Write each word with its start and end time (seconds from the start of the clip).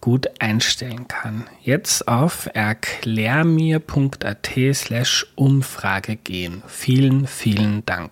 gut 0.00 0.28
einstellen 0.40 1.08
kann. 1.08 1.46
Jetzt 1.62 2.08
auf 2.08 2.48
erklärmir.at 2.52 4.50
slash 4.72 5.26
Umfrage 5.34 6.16
gehen. 6.16 6.62
Vielen, 6.66 7.26
vielen 7.26 7.84
Dank. 7.86 8.10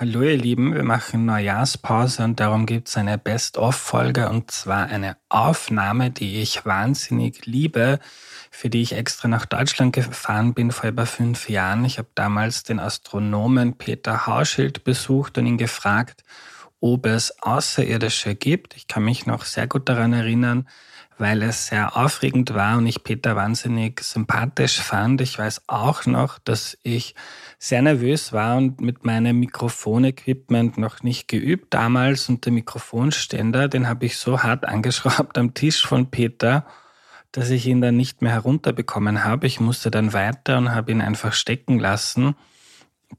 Hallo 0.00 0.22
ihr 0.22 0.36
Lieben, 0.36 0.74
wir 0.74 0.84
machen 0.84 1.24
Neujahrspause 1.24 2.22
und 2.22 2.38
darum 2.38 2.66
gibt 2.66 2.86
es 2.86 2.96
eine 2.96 3.18
Best-of-Folge 3.18 4.28
und 4.28 4.48
zwar 4.48 4.86
eine 4.86 5.16
Aufnahme, 5.28 6.12
die 6.12 6.40
ich 6.40 6.64
wahnsinnig 6.64 7.46
liebe, 7.46 7.98
für 8.52 8.70
die 8.70 8.80
ich 8.80 8.92
extra 8.92 9.26
nach 9.26 9.44
Deutschland 9.44 9.92
gefahren 9.92 10.54
bin 10.54 10.70
vor 10.70 10.90
über 10.90 11.04
fünf 11.04 11.48
Jahren. 11.48 11.84
Ich 11.84 11.98
habe 11.98 12.06
damals 12.14 12.62
den 12.62 12.78
Astronomen 12.78 13.76
Peter 13.76 14.28
Hauschild 14.28 14.84
besucht 14.84 15.36
und 15.36 15.46
ihn 15.46 15.58
gefragt, 15.58 16.22
ob 16.80 17.06
es 17.06 17.42
Außerirdische 17.42 18.34
gibt. 18.34 18.76
Ich 18.76 18.86
kann 18.86 19.04
mich 19.04 19.26
noch 19.26 19.44
sehr 19.44 19.66
gut 19.66 19.88
daran 19.88 20.12
erinnern, 20.12 20.68
weil 21.18 21.42
es 21.42 21.66
sehr 21.66 21.96
aufregend 21.96 22.54
war 22.54 22.78
und 22.78 22.86
ich 22.86 23.02
Peter 23.02 23.34
wahnsinnig 23.34 24.00
sympathisch 24.00 24.80
fand. 24.80 25.20
Ich 25.20 25.38
weiß 25.38 25.62
auch 25.66 26.06
noch, 26.06 26.38
dass 26.38 26.78
ich 26.82 27.14
sehr 27.58 27.82
nervös 27.82 28.32
war 28.32 28.56
und 28.56 28.80
mit 28.80 29.04
meinem 29.04 29.40
Mikrofonequipment 29.40 30.78
noch 30.78 31.02
nicht 31.02 31.26
geübt 31.26 31.74
damals 31.74 32.28
und 32.28 32.44
der 32.44 32.52
Mikrofonständer, 32.52 33.68
den 33.68 33.88
habe 33.88 34.06
ich 34.06 34.16
so 34.16 34.42
hart 34.42 34.64
angeschraubt 34.68 35.36
am 35.38 35.54
Tisch 35.54 35.84
von 35.84 36.10
Peter, 36.10 36.64
dass 37.32 37.50
ich 37.50 37.66
ihn 37.66 37.80
dann 37.80 37.96
nicht 37.96 38.22
mehr 38.22 38.32
herunterbekommen 38.32 39.24
habe. 39.24 39.46
Ich 39.48 39.60
musste 39.60 39.90
dann 39.90 40.12
weiter 40.12 40.58
und 40.58 40.74
habe 40.74 40.92
ihn 40.92 41.02
einfach 41.02 41.32
stecken 41.32 41.78
lassen. 41.78 42.36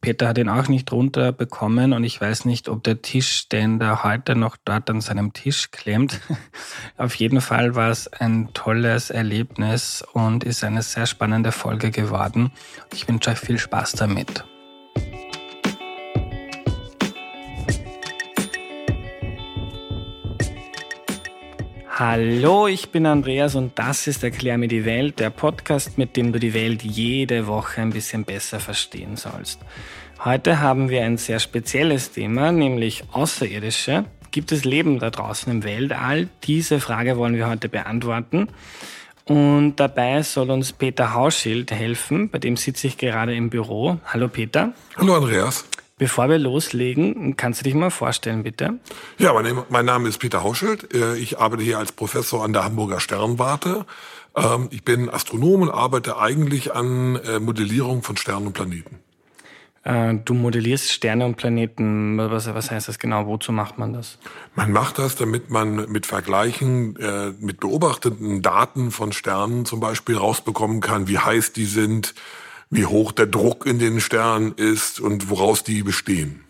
Peter 0.02 0.28
hat 0.28 0.38
ihn 0.38 0.50
auch 0.50 0.68
nicht 0.68 0.92
runterbekommen 0.92 1.94
und 1.94 2.04
ich 2.04 2.22
weiß 2.22 2.46
nicht, 2.46 2.70
ob 2.70 2.84
der 2.84 3.02
Tischständer 3.02 4.04
heute 4.04 4.36
noch 4.36 4.56
dort 4.64 4.90
an 4.90 5.02
seinem 5.02 5.34
Tisch 5.34 5.72
klemmt. 5.72 6.22
Auf 6.98 7.16
jeden 7.16 7.42
Fall 7.42 7.76
war 7.76 7.90
es 7.90 8.08
ein 8.08 8.50
tolles 8.54 9.10
Erlebnis 9.10 10.04
und 10.14 10.44
ist 10.44 10.64
eine 10.64 10.84
sehr 10.84 11.06
spannende 11.06 11.52
Folge 11.52 11.92
geworden. 11.92 12.52
Ich 12.94 13.08
wünsche 13.08 13.32
euch 13.32 13.40
viel 13.40 13.58
Spaß 13.58 13.94
damit. 13.94 14.46
Hallo, 22.00 22.66
ich 22.68 22.92
bin 22.92 23.06
Andreas 23.06 23.56
und 23.56 23.78
das 23.78 24.08
ist 24.08 24.24
Erklär 24.24 24.58
mir 24.58 24.70
die 24.70 24.86
Welt, 24.86 25.20
der 25.20 25.32
Podcast, 25.32 25.98
mit 25.98 26.16
dem 26.16 26.32
du 26.32 26.40
die 26.40 26.54
Welt 26.54 26.82
jede 26.82 27.46
Woche 27.46 27.82
ein 27.82 27.90
bisschen 27.90 28.24
besser 28.24 28.62
verstehen 28.62 29.18
sollst. 29.18 29.60
Heute 30.24 30.62
haben 30.62 30.88
wir 30.88 31.04
ein 31.04 31.18
sehr 31.18 31.40
spezielles 31.40 32.14
Thema, 32.14 32.54
nämlich 32.54 33.04
Außerirdische. 33.12 34.06
Gibt 34.32 34.54
es 34.54 34.64
Leben 34.64 35.00
da 35.00 35.10
draußen 35.10 35.52
im 35.52 35.66
Weltall? 35.66 36.30
Diese 36.46 36.80
Frage 36.80 37.18
wollen 37.18 37.36
wir 37.36 37.50
heute 37.50 37.68
beantworten. 37.68 38.48
Und 39.26 39.76
dabei 39.76 40.22
soll 40.24 40.52
uns 40.52 40.72
Peter 40.72 41.14
Hauschild 41.14 41.70
helfen, 41.70 42.30
bei 42.30 42.40
dem 42.40 42.56
sitze 42.56 42.88
ich 42.88 42.98
gerade 42.98 43.36
im 43.36 43.50
Büro. 43.50 44.00
Hallo 44.06 44.30
Peter. 44.30 44.72
Hallo 44.96 45.16
Andreas. 45.16 45.66
Bevor 46.00 46.30
wir 46.30 46.40
loslegen, 46.40 47.36
kannst 47.36 47.60
du 47.60 47.66
dich 47.66 47.76
mal 47.76 47.92
vorstellen, 47.92 48.44
bitte? 48.44 48.80
Ja, 49.18 49.34
mein, 49.70 49.86
Name 49.86 50.08
ist 50.08 50.18
Peter 50.18 50.44
Hauschild. 50.44 50.94
Äh, 50.94 51.18
ich 51.18 51.40
arbeite 51.40 51.62
hier 51.62 51.78
als 51.78 51.92
Professor 51.92 52.42
an 52.46 52.54
der 52.54 52.64
Hamburger 52.64 53.02
Sternwarte. 53.02 53.86
Ähm, 54.34 54.70
ich 54.72 54.86
bin 54.86 55.10
Astronom 55.10 55.64
und 55.64 55.70
arbeite 55.70 56.18
eigentlich 56.18 56.74
an 56.74 57.18
äh, 57.18 57.42
Modellierung 57.42 58.02
von 58.02 58.16
Sternen 58.16 58.48
und 58.48 58.54
Planeten. 58.54 59.00
Äh, 59.84 60.16
du 60.24 60.34
modellierst 60.34 60.90
Sterne 60.90 61.26
und 61.26 61.36
Planeten. 61.36 62.18
Was, 62.18 62.48
was 62.54 62.72
heißt 62.72 62.88
das 62.88 62.98
genau? 62.98 63.28
Wozu 63.28 63.52
macht 63.52 63.78
man 63.78 63.92
das? 63.92 64.20
Man 64.56 64.72
macht 64.72 65.00
das, 65.00 65.18
damit 65.18 65.50
man 65.50 65.92
mit 65.92 66.06
Vergleichen, 66.06 66.98
mit 67.42 67.60
beobachteten 67.60 68.42
Daten 68.42 68.92
von 68.92 69.12
Sternen 69.12 69.66
zum 69.66 69.82
Beispiel 69.82 70.16
rausbekommen 70.16 70.80
kann, 70.80 71.10
wie 71.10 71.20
heiß 71.20 71.52
die 71.52 71.66
sind, 71.66 72.16
wie 72.70 72.86
hoch 72.86 73.12
der 73.12 73.26
Druck 73.26 73.66
in 73.66 73.80
den 73.80 74.00
Sternen 74.00 74.54
ist 74.54 75.00
und 75.00 75.30
woraus 75.30 75.64
die 75.64 75.84
bestehen. 75.84 76.44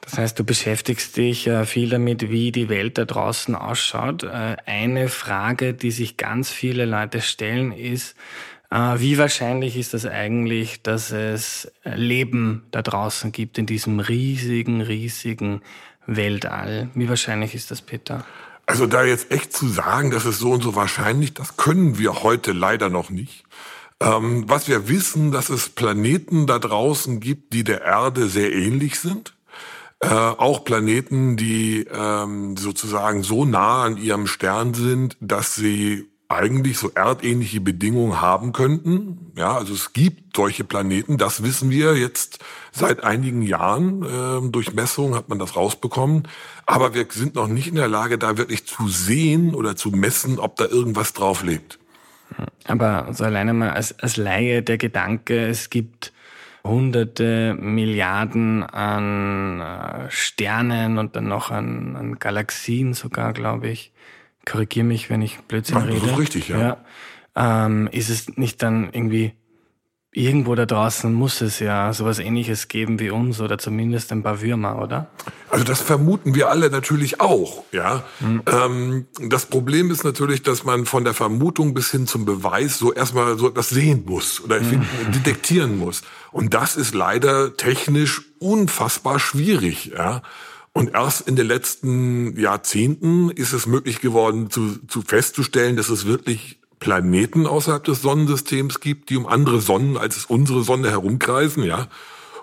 Das 0.00 0.18
heißt, 0.18 0.38
du 0.38 0.44
beschäftigst 0.44 1.16
dich 1.16 1.46
äh, 1.46 1.64
viel 1.64 1.88
damit, 1.88 2.30
wie 2.30 2.52
die 2.52 2.68
Welt 2.68 2.98
da 2.98 3.06
draußen 3.06 3.54
ausschaut. 3.54 4.22
Äh, 4.22 4.56
eine 4.66 5.08
Frage, 5.08 5.72
die 5.72 5.90
sich 5.90 6.18
ganz 6.18 6.50
viele 6.50 6.84
Leute 6.84 7.22
stellen, 7.22 7.72
ist, 7.72 8.14
äh, 8.70 8.76
wie 8.98 9.16
wahrscheinlich 9.16 9.78
ist 9.78 9.94
das 9.94 10.04
eigentlich, 10.04 10.82
dass 10.82 11.10
es 11.10 11.72
Leben 11.84 12.64
da 12.70 12.82
draußen 12.82 13.32
gibt 13.32 13.56
in 13.56 13.64
diesem 13.64 13.98
riesigen, 13.98 14.82
riesigen 14.82 15.62
Weltall? 16.06 16.90
Wie 16.94 17.08
wahrscheinlich 17.08 17.54
ist 17.54 17.70
das, 17.70 17.80
Peter? 17.80 18.26
Also 18.66 18.86
da 18.86 19.04
jetzt 19.04 19.30
echt 19.30 19.52
zu 19.54 19.68
sagen, 19.68 20.10
dass 20.10 20.24
es 20.26 20.38
so 20.38 20.52
und 20.52 20.62
so 20.62 20.74
wahrscheinlich, 20.74 21.34
das 21.34 21.56
können 21.56 21.98
wir 21.98 22.22
heute 22.22 22.52
leider 22.52 22.90
noch 22.90 23.10
nicht. 23.10 23.43
Ähm, 24.00 24.44
was 24.48 24.68
wir 24.68 24.88
wissen, 24.88 25.32
dass 25.32 25.48
es 25.48 25.68
Planeten 25.68 26.46
da 26.46 26.58
draußen 26.58 27.20
gibt, 27.20 27.52
die 27.52 27.64
der 27.64 27.82
Erde 27.82 28.28
sehr 28.28 28.52
ähnlich 28.52 28.98
sind. 28.98 29.34
Äh, 30.00 30.08
auch 30.08 30.64
Planeten, 30.64 31.36
die 31.36 31.86
ähm, 31.90 32.56
sozusagen 32.56 33.22
so 33.22 33.44
nah 33.44 33.84
an 33.84 33.96
ihrem 33.96 34.26
Stern 34.26 34.74
sind, 34.74 35.16
dass 35.20 35.54
sie 35.54 36.10
eigentlich 36.28 36.78
so 36.78 36.90
erdähnliche 36.94 37.60
Bedingungen 37.60 38.20
haben 38.20 38.52
könnten. 38.52 39.32
Ja, 39.36 39.56
also 39.56 39.72
es 39.72 39.92
gibt 39.92 40.36
solche 40.36 40.64
Planeten, 40.64 41.16
das 41.16 41.42
wissen 41.42 41.70
wir 41.70 41.96
jetzt 41.96 42.38
seit 42.72 43.04
einigen 43.04 43.42
Jahren. 43.42 44.02
Äh, 44.02 44.50
durch 44.50 44.74
Messungen 44.74 45.14
hat 45.14 45.28
man 45.28 45.38
das 45.38 45.56
rausbekommen. 45.56 46.28
Aber 46.66 46.94
wir 46.94 47.06
sind 47.10 47.34
noch 47.36 47.48
nicht 47.48 47.68
in 47.68 47.76
der 47.76 47.88
Lage, 47.88 48.18
da 48.18 48.36
wirklich 48.36 48.66
zu 48.66 48.88
sehen 48.88 49.54
oder 49.54 49.76
zu 49.76 49.90
messen, 49.90 50.38
ob 50.38 50.56
da 50.56 50.66
irgendwas 50.66 51.12
drauf 51.12 51.42
lebt. 51.42 51.78
Aber 52.66 53.08
so 53.12 53.24
alleine 53.24 53.52
mal 53.52 53.70
als, 53.70 53.98
als 53.98 54.16
Laie 54.16 54.62
der 54.62 54.78
Gedanke, 54.78 55.46
es 55.46 55.70
gibt 55.70 56.12
hunderte 56.66 57.54
Milliarden 57.60 58.62
an 58.62 59.60
äh, 59.60 60.10
Sternen 60.10 60.98
und 60.98 61.14
dann 61.14 61.28
noch 61.28 61.50
an, 61.50 61.96
an 61.96 62.18
Galaxien 62.18 62.94
sogar, 62.94 63.32
glaube 63.32 63.68
ich. 63.68 63.92
Korrigiere 64.46 64.86
mich, 64.86 65.10
wenn 65.10 65.22
ich 65.22 65.38
Blödsinn 65.40 65.76
Ach, 65.78 65.86
rede. 65.86 66.00
Das 66.00 66.10
ist 66.12 66.18
richtig, 66.18 66.48
ja. 66.48 66.58
ja. 67.36 67.66
Ähm, 67.66 67.88
ist 67.92 68.08
es 68.08 68.36
nicht 68.36 68.62
dann 68.62 68.90
irgendwie 68.92 69.32
Irgendwo 70.16 70.54
da 70.54 70.64
draußen 70.64 71.12
muss 71.12 71.40
es 71.40 71.58
ja 71.58 71.92
sowas 71.92 72.20
ähnliches 72.20 72.68
geben 72.68 73.00
wie 73.00 73.10
uns 73.10 73.40
oder 73.40 73.58
zumindest 73.58 74.12
ein 74.12 74.22
paar 74.22 74.40
Würmer, 74.40 74.80
oder? 74.80 75.08
Also 75.50 75.64
das 75.64 75.80
vermuten 75.80 76.36
wir 76.36 76.50
alle 76.50 76.70
natürlich 76.70 77.20
auch, 77.20 77.64
ja. 77.72 78.04
Mhm. 78.20 78.42
Ähm, 78.46 79.06
das 79.28 79.46
Problem 79.46 79.90
ist 79.90 80.04
natürlich, 80.04 80.44
dass 80.44 80.62
man 80.62 80.86
von 80.86 81.02
der 81.02 81.14
Vermutung 81.14 81.74
bis 81.74 81.90
hin 81.90 82.06
zum 82.06 82.24
Beweis 82.26 82.78
so 82.78 82.92
erstmal 82.92 83.36
so 83.36 83.48
etwas 83.48 83.70
sehen 83.70 84.04
muss 84.06 84.40
oder 84.40 84.60
mhm. 84.60 84.86
detektieren 85.12 85.78
muss. 85.78 86.02
Und 86.30 86.54
das 86.54 86.76
ist 86.76 86.94
leider 86.94 87.56
technisch 87.56 88.22
unfassbar 88.38 89.18
schwierig, 89.18 89.94
ja. 89.96 90.22
Und 90.72 90.94
erst 90.94 91.22
in 91.28 91.34
den 91.34 91.46
letzten 91.46 92.38
Jahrzehnten 92.38 93.30
ist 93.30 93.52
es 93.52 93.66
möglich 93.66 94.00
geworden, 94.00 94.50
zu, 94.50 94.78
zu 94.86 95.02
festzustellen, 95.02 95.76
dass 95.76 95.88
es 95.88 96.04
wirklich 96.04 96.60
Planeten 96.84 97.46
außerhalb 97.46 97.82
des 97.82 98.02
Sonnensystems 98.02 98.80
gibt, 98.80 99.08
die 99.08 99.16
um 99.16 99.26
andere 99.26 99.62
Sonnen 99.62 99.96
als 99.96 100.26
unsere 100.26 100.62
Sonne 100.62 100.90
herumkreisen, 100.90 101.64
ja. 101.64 101.88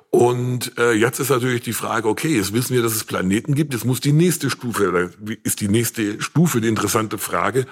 Und 0.09 0.79
äh, 0.79 0.93
jetzt 0.93 1.19
ist 1.19 1.29
natürlich 1.29 1.61
die 1.61 1.73
Frage, 1.73 2.09
okay, 2.09 2.35
jetzt 2.35 2.51
wissen 2.51 2.73
wir, 2.73 2.81
dass 2.81 2.95
es 2.95 3.03
Planeten 3.03 3.53
gibt, 3.53 3.71
jetzt 3.71 3.85
muss 3.85 4.01
die 4.01 4.13
nächste 4.13 4.49
Stufe, 4.49 5.11
ist 5.43 5.61
die 5.61 5.67
nächste 5.67 6.19
Stufe 6.23 6.59
die 6.59 6.69
interessante 6.69 7.19
Frage, 7.19 7.67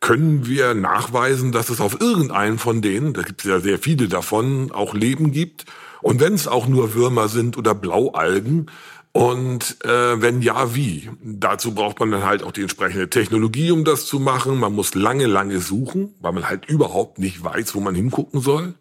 können 0.00 0.46
wir 0.46 0.72
nachweisen, 0.72 1.52
dass 1.52 1.68
es 1.68 1.82
auf 1.82 2.00
irgendeinem 2.00 2.58
von 2.58 2.80
denen, 2.80 3.12
da 3.12 3.20
gibt 3.20 3.44
es 3.44 3.46
ja 3.46 3.60
sehr 3.60 3.78
viele 3.78 4.08
davon, 4.08 4.72
auch 4.72 4.94
Leben 4.94 5.30
gibt. 5.30 5.66
Und 6.00 6.20
wenn 6.20 6.32
es 6.32 6.48
auch 6.48 6.66
nur 6.66 6.94
Würmer 6.94 7.28
sind 7.28 7.58
oder 7.58 7.74
Blaualgen, 7.74 8.70
und 9.14 9.76
äh, 9.84 10.20
wenn 10.20 10.42
ja, 10.42 10.74
wie? 10.74 11.08
Dazu 11.22 11.72
braucht 11.72 12.00
man 12.00 12.10
dann 12.10 12.24
halt 12.24 12.42
auch 12.42 12.50
die 12.50 12.62
entsprechende 12.62 13.08
Technologie, 13.08 13.70
um 13.70 13.84
das 13.84 14.06
zu 14.06 14.18
machen. 14.18 14.58
Man 14.58 14.72
muss 14.72 14.96
lange, 14.96 15.26
lange 15.26 15.60
suchen, 15.60 16.12
weil 16.20 16.32
man 16.32 16.48
halt 16.48 16.66
überhaupt 16.66 17.20
nicht 17.20 17.42
weiß, 17.42 17.76
wo 17.76 17.80
man 17.80 17.94
hingucken 17.94 18.40
soll. 18.40 18.74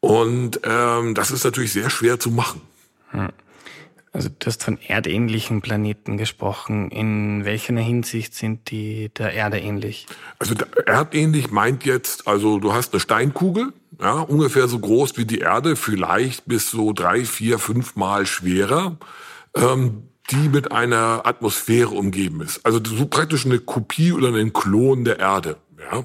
Und 0.00 0.60
ähm, 0.64 1.14
das 1.14 1.30
ist 1.30 1.44
natürlich 1.44 1.72
sehr 1.72 1.88
schwer 1.88 2.18
zu 2.18 2.32
machen. 2.32 2.62
Hm. 3.10 3.28
Also 4.12 4.28
du 4.36 4.46
hast 4.46 4.64
von 4.64 4.76
erdähnlichen 4.88 5.60
Planeten 5.60 6.16
gesprochen. 6.16 6.90
In 6.90 7.44
welcher 7.44 7.76
Hinsicht 7.76 8.34
sind 8.34 8.72
die 8.72 9.10
der 9.16 9.34
Erde 9.34 9.60
ähnlich? 9.60 10.08
Also 10.40 10.56
erdähnlich 10.84 11.52
meint 11.52 11.84
jetzt, 11.84 12.26
also 12.26 12.58
du 12.58 12.72
hast 12.72 12.92
eine 12.92 12.98
Steinkugel, 12.98 13.72
ja, 14.00 14.14
ungefähr 14.14 14.66
so 14.66 14.80
groß 14.80 15.16
wie 15.16 15.26
die 15.26 15.38
Erde, 15.38 15.76
vielleicht 15.76 16.46
bis 16.46 16.72
so 16.72 16.92
drei, 16.92 17.24
vier, 17.24 17.60
fünf 17.60 17.94
Mal 17.94 18.26
schwerer 18.26 18.96
ähm, 19.54 20.04
die 20.30 20.48
mit 20.48 20.70
einer 20.72 21.22
Atmosphäre 21.26 21.90
umgeben 21.90 22.40
ist. 22.40 22.64
Also 22.64 22.80
so 22.82 23.06
praktisch 23.06 23.46
eine 23.46 23.58
Kopie 23.58 24.12
oder 24.12 24.32
ein 24.32 24.52
Klon 24.52 25.04
der 25.04 25.18
Erde. 25.18 25.56
Ja. 25.78 26.04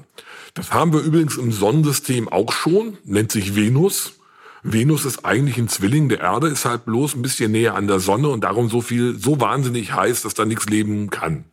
Das 0.54 0.72
haben 0.72 0.92
wir 0.92 1.00
übrigens 1.00 1.36
im 1.36 1.52
Sonnensystem 1.52 2.28
auch 2.28 2.52
schon, 2.52 2.96
nennt 3.04 3.30
sich 3.30 3.54
Venus. 3.54 4.14
Venus 4.62 5.04
ist 5.04 5.24
eigentlich 5.24 5.58
ein 5.58 5.68
Zwilling 5.68 6.08
der 6.08 6.20
Erde, 6.20 6.48
ist 6.48 6.64
halt 6.64 6.86
bloß 6.86 7.14
ein 7.14 7.22
bisschen 7.22 7.52
näher 7.52 7.76
an 7.76 7.86
der 7.86 8.00
Sonne 8.00 8.28
und 8.28 8.42
darum 8.42 8.68
so 8.68 8.80
viel, 8.80 9.16
so 9.18 9.40
wahnsinnig 9.40 9.92
heiß, 9.92 10.22
dass 10.22 10.34
da 10.34 10.44
nichts 10.44 10.66
leben 10.66 11.10
kann. 11.10 11.44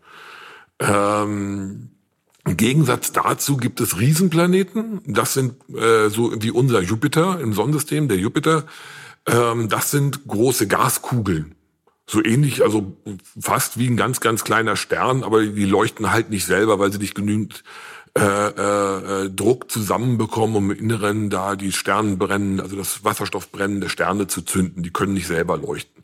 Ähm, 0.79 1.89
Im 2.45 2.57
Gegensatz 2.57 3.11
dazu 3.11 3.57
gibt 3.57 3.81
es 3.81 3.99
Riesenplaneten. 3.99 5.01
Das 5.05 5.33
sind 5.33 5.55
äh, 5.75 6.09
so 6.09 6.33
wie 6.41 6.49
unser 6.49 6.81
Jupiter 6.81 7.39
im 7.39 7.53
Sonnensystem, 7.53 8.07
der 8.07 8.17
Jupiter. 8.17 8.63
Ähm, 9.27 9.69
das 9.69 9.91
sind 9.91 10.25
große 10.25 10.67
Gaskugeln 10.67 11.55
so 12.13 12.23
ähnlich, 12.23 12.63
also 12.63 12.95
fast 13.39 13.77
wie 13.77 13.87
ein 13.87 13.97
ganz, 13.97 14.21
ganz 14.21 14.43
kleiner 14.43 14.75
Stern, 14.75 15.23
aber 15.23 15.43
die 15.43 15.65
leuchten 15.65 16.11
halt 16.11 16.29
nicht 16.29 16.45
selber, 16.45 16.79
weil 16.79 16.91
sie 16.91 16.99
nicht 16.99 17.15
genügend 17.15 17.63
äh, 18.17 18.21
äh, 19.25 19.29
Druck 19.29 19.71
zusammenbekommen, 19.71 20.55
um 20.55 20.71
im 20.71 20.77
Inneren 20.77 21.29
da 21.29 21.55
die 21.55 21.71
Sternenbrennen, 21.71 22.61
also 22.61 22.75
das 22.75 23.03
Wasserstoffbrennen 23.03 23.81
der 23.81 23.89
Sterne 23.89 24.27
zu 24.27 24.43
zünden. 24.43 24.83
Die 24.83 24.91
können 24.91 25.13
nicht 25.13 25.27
selber 25.27 25.57
leuchten. 25.57 26.03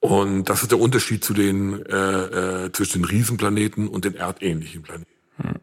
Und 0.00 0.48
das 0.48 0.62
ist 0.62 0.72
der 0.72 0.80
Unterschied 0.80 1.22
zu 1.22 1.34
den, 1.34 1.84
äh, 1.86 2.64
äh, 2.66 2.72
zwischen 2.72 3.02
den 3.02 3.04
Riesenplaneten 3.04 3.88
und 3.88 4.04
den 4.04 4.14
erdähnlichen 4.14 4.82
Planeten. 4.82 5.10
Hm. 5.36 5.54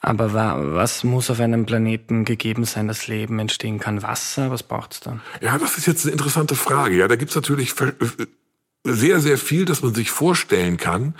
Aber 0.00 0.32
was 0.32 1.04
muss 1.04 1.28
auf 1.30 1.40
einem 1.40 1.66
Planeten 1.66 2.24
gegeben 2.24 2.64
sein, 2.64 2.86
dass 2.88 3.08
Leben 3.08 3.38
entstehen 3.38 3.80
kann? 3.80 4.02
Wasser? 4.02 4.50
Was 4.50 4.62
braucht 4.62 4.92
es 4.92 5.00
dann? 5.00 5.20
Ja, 5.40 5.58
das 5.58 5.76
ist 5.76 5.86
jetzt 5.86 6.04
eine 6.04 6.12
interessante 6.12 6.54
Frage. 6.54 6.96
Ja, 6.96 7.08
da 7.08 7.16
gibt's 7.16 7.34
natürlich 7.34 7.74
sehr, 8.94 9.20
sehr 9.20 9.38
viel, 9.38 9.64
das 9.64 9.82
man 9.82 9.94
sich 9.94 10.10
vorstellen 10.10 10.76
kann. 10.76 11.14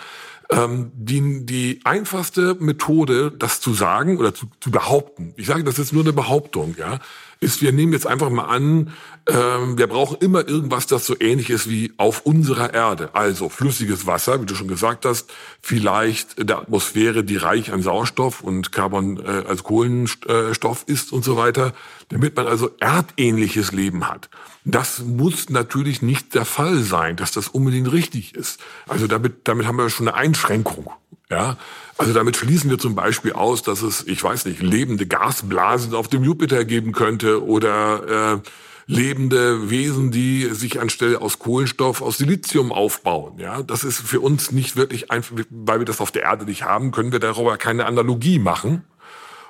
Ähm, 0.50 0.90
die, 0.94 1.44
die 1.44 1.80
einfachste 1.84 2.56
Methode, 2.58 3.30
das 3.30 3.60
zu 3.60 3.74
sagen 3.74 4.16
oder 4.16 4.34
zu, 4.34 4.46
zu 4.60 4.70
behaupten, 4.70 5.34
ich 5.36 5.46
sage, 5.46 5.62
das 5.62 5.78
ist 5.78 5.92
nur 5.92 6.02
eine 6.02 6.14
Behauptung, 6.14 6.74
ja, 6.78 7.00
ist, 7.40 7.60
wir 7.60 7.70
nehmen 7.72 7.92
jetzt 7.92 8.06
einfach 8.06 8.30
mal 8.30 8.46
an, 8.46 8.92
ähm, 9.28 9.78
wir 9.78 9.86
brauchen 9.86 10.16
immer 10.20 10.48
irgendwas, 10.48 10.86
das 10.86 11.06
so 11.06 11.14
ähnlich 11.20 11.50
ist 11.50 11.68
wie 11.68 11.92
auf 11.98 12.22
unserer 12.22 12.72
Erde. 12.74 13.10
Also 13.12 13.48
flüssiges 13.48 14.06
Wasser, 14.06 14.40
wie 14.40 14.46
du 14.46 14.54
schon 14.54 14.68
gesagt 14.68 15.04
hast, 15.04 15.30
vielleicht 15.60 16.48
der 16.48 16.58
Atmosphäre, 16.58 17.22
die 17.22 17.36
reich 17.36 17.72
an 17.72 17.82
Sauerstoff 17.82 18.40
und 18.40 18.72
Carbon, 18.72 19.18
äh, 19.24 19.44
also 19.46 19.62
Kohlenstoff 19.62 20.84
ist 20.86 21.12
und 21.12 21.24
so 21.24 21.36
weiter, 21.36 21.74
damit 22.08 22.36
man 22.36 22.46
also 22.46 22.70
erdähnliches 22.80 23.72
Leben 23.72 24.08
hat. 24.08 24.30
Das 24.70 24.98
muss 25.00 25.48
natürlich 25.48 26.02
nicht 26.02 26.34
der 26.34 26.44
Fall 26.44 26.82
sein, 26.82 27.16
dass 27.16 27.32
das 27.32 27.48
unbedingt 27.48 27.90
richtig 27.90 28.34
ist. 28.34 28.60
Also 28.86 29.06
damit, 29.06 29.48
damit 29.48 29.66
haben 29.66 29.76
wir 29.76 29.88
schon 29.88 30.08
eine 30.08 30.16
Einschränkung. 30.16 30.90
Ja, 31.30 31.56
also 31.96 32.12
damit 32.12 32.36
schließen 32.36 32.70
wir 32.70 32.78
zum 32.78 32.94
Beispiel 32.94 33.32
aus, 33.32 33.62
dass 33.62 33.82
es, 33.82 34.06
ich 34.06 34.22
weiß 34.22 34.44
nicht, 34.44 34.62
lebende 34.62 35.06
Gasblasen 35.06 35.94
auf 35.94 36.08
dem 36.08 36.22
Jupiter 36.22 36.64
geben 36.64 36.92
könnte 36.92 37.44
oder 37.44 38.36
äh, 38.36 38.40
lebende 38.86 39.70
Wesen, 39.70 40.10
die 40.10 40.44
sich 40.52 40.80
anstelle 40.80 41.20
aus 41.20 41.38
Kohlenstoff 41.38 42.02
aus 42.02 42.18
Silizium 42.18 42.72
aufbauen. 42.72 43.38
Ja, 43.38 43.62
das 43.62 43.84
ist 43.84 43.98
für 44.00 44.20
uns 44.20 44.52
nicht 44.52 44.76
wirklich 44.76 45.10
einfach, 45.10 45.36
weil 45.50 45.80
wir 45.80 45.86
das 45.86 46.00
auf 46.00 46.10
der 46.10 46.22
Erde 46.22 46.44
nicht 46.44 46.64
haben, 46.64 46.90
können 46.90 47.12
wir 47.12 47.20
darüber 47.20 47.56
keine 47.56 47.86
Analogie 47.86 48.38
machen. 48.38 48.84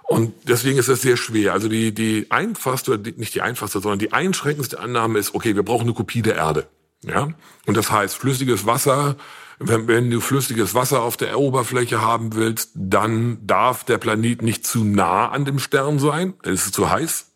Und 0.08 0.32
deswegen 0.44 0.78
ist 0.78 0.88
es 0.88 1.02
sehr 1.02 1.18
schwer. 1.18 1.52
Also 1.52 1.68
die, 1.68 1.92
die 1.92 2.30
einfachste, 2.30 2.98
nicht 2.98 3.34
die 3.34 3.42
einfachste, 3.42 3.80
sondern 3.80 3.98
die 3.98 4.12
einschränkendste 4.12 4.80
Annahme 4.80 5.18
ist, 5.18 5.34
okay, 5.34 5.54
wir 5.54 5.62
brauchen 5.62 5.82
eine 5.82 5.92
Kopie 5.92 6.22
der 6.22 6.36
Erde. 6.36 6.66
Ja, 7.02 7.28
und 7.66 7.76
das 7.76 7.92
heißt, 7.92 8.16
flüssiges 8.16 8.64
Wasser, 8.66 9.16
wenn, 9.58 9.86
wenn 9.86 10.10
du 10.10 10.20
flüssiges 10.20 10.74
Wasser 10.74 11.02
auf 11.02 11.16
der 11.18 11.38
Oberfläche 11.38 12.00
haben 12.00 12.34
willst, 12.34 12.70
dann 12.74 13.46
darf 13.46 13.84
der 13.84 13.98
Planet 13.98 14.42
nicht 14.42 14.66
zu 14.66 14.82
nah 14.82 15.28
an 15.28 15.44
dem 15.44 15.58
Stern 15.58 15.98
sein, 15.98 16.34
dann 16.42 16.54
ist 16.54 16.66
es 16.66 16.72
zu 16.72 16.90
heiß. 16.90 17.26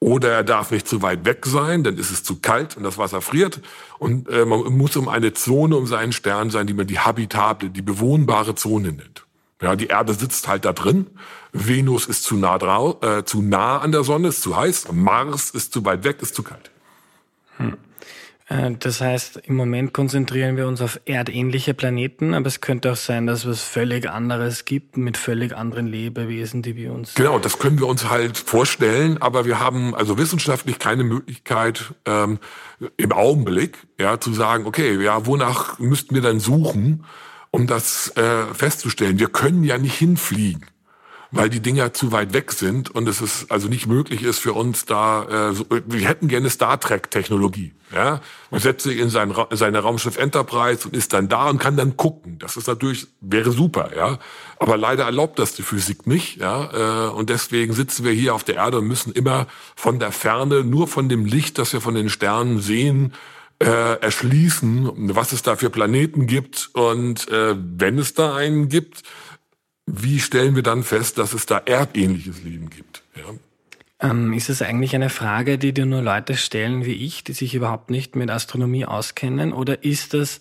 Oder 0.00 0.30
er 0.30 0.44
darf 0.44 0.70
nicht 0.70 0.88
zu 0.88 1.02
weit 1.02 1.26
weg 1.26 1.44
sein, 1.44 1.84
dann 1.84 1.98
ist 1.98 2.10
es 2.10 2.24
zu 2.24 2.40
kalt 2.40 2.76
und 2.76 2.84
das 2.84 2.98
Wasser 2.98 3.20
friert. 3.20 3.60
Und 3.98 4.28
äh, 4.30 4.46
man 4.46 4.60
muss 4.78 4.96
um 4.96 5.08
eine 5.08 5.34
Zone 5.34 5.76
um 5.76 5.86
seinen 5.86 6.12
Stern 6.12 6.50
sein, 6.50 6.66
die 6.66 6.74
man 6.74 6.86
die 6.86 7.00
habitable, 7.00 7.68
die 7.68 7.82
bewohnbare 7.82 8.54
Zone 8.54 8.92
nennt. 8.92 9.26
Ja, 9.60 9.74
die 9.74 9.88
Erde 9.88 10.14
sitzt 10.14 10.46
halt 10.46 10.64
da 10.64 10.72
drin. 10.72 11.08
Venus 11.52 12.06
ist 12.06 12.22
zu 12.22 12.36
nah, 12.36 12.58
drau 12.58 13.00
äh, 13.02 13.24
zu 13.24 13.42
nah 13.42 13.78
an 13.78 13.92
der 13.92 14.04
Sonne, 14.04 14.28
ist 14.28 14.42
zu 14.42 14.56
heiß. 14.56 14.92
Mars 14.92 15.50
ist 15.50 15.72
zu 15.72 15.84
weit 15.84 16.04
weg, 16.04 16.22
ist 16.22 16.34
zu 16.34 16.42
kalt. 16.42 16.70
Hm. 17.56 17.76
Äh, 18.48 18.72
das 18.78 19.00
heißt, 19.00 19.38
im 19.44 19.56
Moment 19.56 19.92
konzentrieren 19.92 20.56
wir 20.56 20.66
uns 20.66 20.80
auf 20.80 21.00
erdähnliche 21.04 21.74
Planeten, 21.74 22.34
aber 22.34 22.46
es 22.46 22.60
könnte 22.60 22.92
auch 22.92 22.96
sein, 22.96 23.26
dass 23.26 23.40
es 23.40 23.46
was 23.48 23.62
völlig 23.62 24.08
anderes 24.08 24.64
gibt 24.64 24.96
mit 24.96 25.16
völlig 25.16 25.56
anderen 25.56 25.86
Lebewesen, 25.86 26.62
die 26.62 26.76
wir 26.76 26.92
uns. 26.92 27.14
Genau, 27.14 27.38
das 27.38 27.58
können 27.58 27.78
wir 27.78 27.86
uns 27.86 28.08
halt 28.08 28.38
vorstellen, 28.38 29.20
aber 29.20 29.44
wir 29.44 29.60
haben 29.60 29.94
also 29.94 30.18
wissenschaftlich 30.18 30.78
keine 30.78 31.04
Möglichkeit 31.04 31.94
ähm, 32.06 32.38
im 32.96 33.12
Augenblick, 33.12 33.78
ja, 33.98 34.20
zu 34.20 34.32
sagen, 34.32 34.66
okay, 34.66 35.02
ja, 35.02 35.26
wonach 35.26 35.78
müssten 35.78 36.14
wir 36.14 36.22
dann 36.22 36.40
suchen, 36.40 37.04
um 37.50 37.66
das 37.66 38.16
äh, 38.16 38.46
festzustellen? 38.54 39.18
Wir 39.18 39.28
können 39.28 39.64
ja 39.64 39.78
nicht 39.78 39.94
hinfliegen 39.94 40.66
weil 41.30 41.50
die 41.50 41.60
Dinger 41.60 41.92
zu 41.92 42.12
weit 42.12 42.32
weg 42.32 42.52
sind 42.52 42.90
und 42.90 43.06
es 43.08 43.20
ist 43.20 43.50
also 43.50 43.68
nicht 43.68 43.86
möglich 43.86 44.22
ist 44.22 44.38
für 44.38 44.54
uns 44.54 44.86
da, 44.86 45.50
äh, 45.50 45.54
so, 45.54 45.66
wir 45.68 46.08
hätten 46.08 46.28
gerne 46.28 46.48
Star 46.48 46.80
Trek 46.80 47.10
Technologie. 47.10 47.72
Ja, 47.94 48.20
man 48.50 48.60
setzt 48.60 48.84
sich 48.84 48.98
in 48.98 49.08
sein, 49.08 49.34
seine 49.50 49.78
Raumschiff 49.78 50.18
Enterprise 50.18 50.86
und 50.86 50.94
ist 50.94 51.14
dann 51.14 51.28
da 51.28 51.48
und 51.48 51.58
kann 51.58 51.76
dann 51.76 51.96
gucken. 51.96 52.38
Das 52.38 52.58
ist 52.58 52.66
natürlich 52.66 53.06
wäre 53.20 53.50
super, 53.50 53.90
ja, 53.96 54.18
aber 54.58 54.76
leider 54.76 55.04
erlaubt 55.04 55.38
das 55.38 55.54
die 55.54 55.62
Physik 55.62 56.06
nicht, 56.06 56.38
ja, 56.38 57.08
äh, 57.08 57.10
und 57.10 57.30
deswegen 57.30 57.72
sitzen 57.72 58.04
wir 58.04 58.12
hier 58.12 58.34
auf 58.34 58.44
der 58.44 58.56
Erde 58.56 58.78
und 58.78 58.86
müssen 58.86 59.12
immer 59.12 59.46
von 59.74 59.98
der 59.98 60.12
Ferne, 60.12 60.64
nur 60.64 60.88
von 60.88 61.08
dem 61.08 61.24
Licht, 61.24 61.58
das 61.58 61.72
wir 61.72 61.80
von 61.80 61.94
den 61.94 62.10
Sternen 62.10 62.60
sehen, 62.60 63.14
äh, 63.60 64.00
erschließen, 64.00 65.14
was 65.14 65.32
es 65.32 65.42
da 65.42 65.56
für 65.56 65.70
Planeten 65.70 66.26
gibt 66.26 66.70
und 66.74 67.28
äh, 67.28 67.56
wenn 67.56 67.98
es 67.98 68.14
da 68.14 68.36
einen 68.36 68.68
gibt, 68.68 69.02
wie 69.86 70.20
stellen 70.20 70.54
wir 70.54 70.62
dann 70.62 70.82
fest, 70.82 71.18
dass 71.18 71.32
es 71.32 71.46
da 71.46 71.58
erdähnliches 71.58 72.42
Leben 72.42 72.70
gibt? 72.70 73.02
Ja? 73.16 73.24
Ähm, 74.00 74.32
ist 74.32 74.48
es 74.48 74.62
eigentlich 74.62 74.94
eine 74.94 75.10
Frage, 75.10 75.58
die 75.58 75.72
dir 75.72 75.86
nur 75.86 76.02
Leute 76.02 76.36
stellen 76.36 76.84
wie 76.84 76.92
ich, 76.92 77.24
die 77.24 77.32
sich 77.32 77.54
überhaupt 77.54 77.90
nicht 77.90 78.14
mit 78.14 78.30
Astronomie 78.30 78.84
auskennen? 78.84 79.52
Oder 79.52 79.82
ist 79.82 80.14
das, 80.14 80.40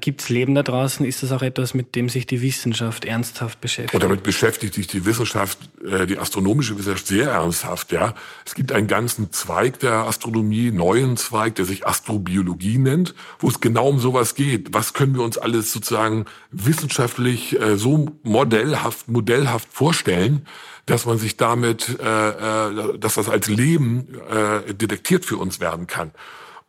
gibt 0.00 0.20
es 0.20 0.28
Leben 0.28 0.54
da 0.54 0.62
draußen? 0.62 1.06
Ist 1.06 1.22
das 1.22 1.32
auch 1.32 1.40
etwas, 1.40 1.72
mit 1.72 1.94
dem 1.94 2.10
sich 2.10 2.26
die 2.26 2.42
Wissenschaft 2.42 3.06
ernsthaft 3.06 3.62
beschäftigt? 3.62 3.94
Und 3.94 4.02
damit 4.02 4.22
beschäftigt 4.22 4.74
sich 4.74 4.86
die 4.86 5.06
Wissenschaft, 5.06 5.58
äh, 5.82 6.06
die 6.06 6.18
astronomische 6.18 6.76
Wissenschaft 6.78 7.06
sehr 7.06 7.30
ernsthaft, 7.30 7.90
ja. 7.90 8.14
Es 8.44 8.54
gibt 8.54 8.72
einen 8.72 8.88
ganzen 8.88 9.32
Zweig 9.32 9.78
der 9.78 10.06
Astronomie, 10.06 10.70
neuen 10.70 11.16
Zweig, 11.16 11.54
der 11.54 11.64
sich 11.64 11.86
Astrobiologie 11.86 12.76
nennt, 12.76 13.14
wo 13.38 13.48
es 13.48 13.60
genau 13.60 13.88
um 13.88 14.00
sowas 14.00 14.34
geht. 14.34 14.74
Was 14.74 14.92
können 14.92 15.14
wir 15.14 15.22
uns 15.22 15.38
alles 15.38 15.72
sozusagen 15.72 16.26
wissenschaftlich 16.50 17.58
äh, 17.58 17.76
so 17.76 18.08
modellhaft, 18.22 19.08
modellhaft 19.08 19.68
vorstellen, 19.72 20.46
dass 20.84 21.06
man 21.06 21.18
sich 21.18 21.38
damit, 21.38 21.98
äh, 22.00 22.28
äh, 22.28 22.98
dass 22.98 23.14
das 23.14 23.28
als 23.28 23.48
Leben 23.48 24.08
äh, 24.30 24.74
detektiert 24.74 25.24
für 25.24 25.38
uns 25.38 25.60
werden 25.60 25.86
kann. 25.86 26.10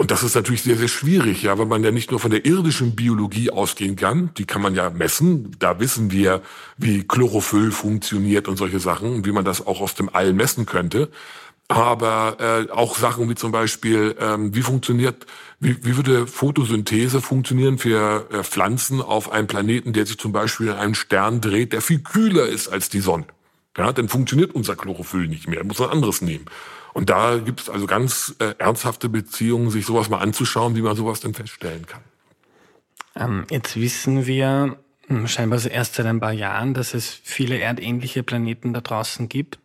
Und 0.02 0.10
das 0.10 0.24
ist 0.24 0.34
natürlich 0.34 0.64
sehr, 0.64 0.78
sehr 0.78 0.88
schwierig, 0.88 1.44
ja, 1.44 1.60
weil 1.60 1.68
man 1.68 1.84
ja 1.84 1.92
nicht 1.92 2.10
nur 2.10 2.20
von 2.20 2.32
der 2.32 2.44
irdischen 2.44 2.96
Biologie 2.96 3.52
ausgehen 3.52 3.96
kann, 3.96 4.32
die 4.36 4.46
kann 4.46 4.60
man 4.60 4.74
ja 4.74 4.90
messen. 4.90 5.56
Da 5.60 5.80
wissen 5.80 6.10
wir, 6.10 6.42
wie 6.76 7.04
Chlorophyll 7.04 7.70
funktioniert 7.70 8.48
und 8.48 8.58
solche 8.58 8.80
Sachen, 8.80 9.26
wie 9.26 9.32
man 9.32 9.46
das 9.46 9.68
auch 9.68 9.80
aus 9.80 9.94
dem 9.94 10.10
All 10.12 10.34
messen 10.34 10.66
könnte. 10.66 11.12
Aber 11.68 12.38
äh, 12.40 12.72
auch 12.72 12.98
Sachen 12.98 13.30
wie 13.30 13.36
zum 13.36 13.52
Beispiel, 13.52 14.16
ähm, 14.20 14.56
wie 14.56 14.64
funktioniert, 14.64 15.28
wie, 15.60 15.86
wie 15.86 15.96
würde 15.96 16.26
Photosynthese 16.26 17.22
funktionieren 17.22 17.78
für 17.78 18.28
äh, 18.32 18.44
Pflanzen 18.44 19.04
auf 19.04 19.32
einem 19.32 19.46
Planeten, 19.46 19.94
der 19.94 20.08
sich 20.08 20.18
zum 20.18 20.32
Beispiel 20.32 20.70
in 20.70 20.74
einem 20.74 20.96
Stern 20.96 21.42
dreht, 21.42 21.74
der 21.74 21.82
viel 21.84 22.00
kühler 22.00 22.48
ist 22.48 22.70
als 22.70 22.90
die 22.90 23.02
Sonne. 23.02 23.28
Ja, 23.78 23.94
dann 23.94 24.10
funktioniert 24.10 24.54
unser 24.54 24.76
Chlorophyll 24.76 25.28
nicht 25.28 25.48
mehr, 25.48 25.64
muss 25.64 25.80
man 25.80 25.90
anderes 25.90 26.22
nehmen. 26.22 26.46
Und 26.94 27.10
da 27.10 27.38
gibt 27.38 27.62
es 27.62 27.70
also 27.70 27.88
ganz 27.88 28.36
äh, 28.40 28.54
ernsthafte 28.58 29.08
Beziehungen, 29.08 29.70
sich 29.70 29.86
sowas 29.86 30.10
mal 30.10 30.20
anzuschauen, 30.20 30.76
wie 30.76 30.82
man 30.82 30.96
sowas 30.96 31.22
denn 31.22 31.34
feststellen 31.34 31.86
kann. 31.86 32.02
Ähm, 33.16 33.46
jetzt 33.50 33.78
wissen 33.78 34.26
wir 34.26 34.78
hm, 35.08 35.28
scheinbar 35.28 35.64
erst 35.66 35.96
seit 35.96 36.06
ein 36.06 36.20
paar 36.20 36.34
Jahren, 36.34 36.74
dass 36.74 36.94
es 36.94 37.08
viele 37.24 37.60
erdähnliche 37.60 38.24
Planeten 38.24 38.74
da 38.74 38.82
draußen 38.82 39.30
gibt. 39.30 39.60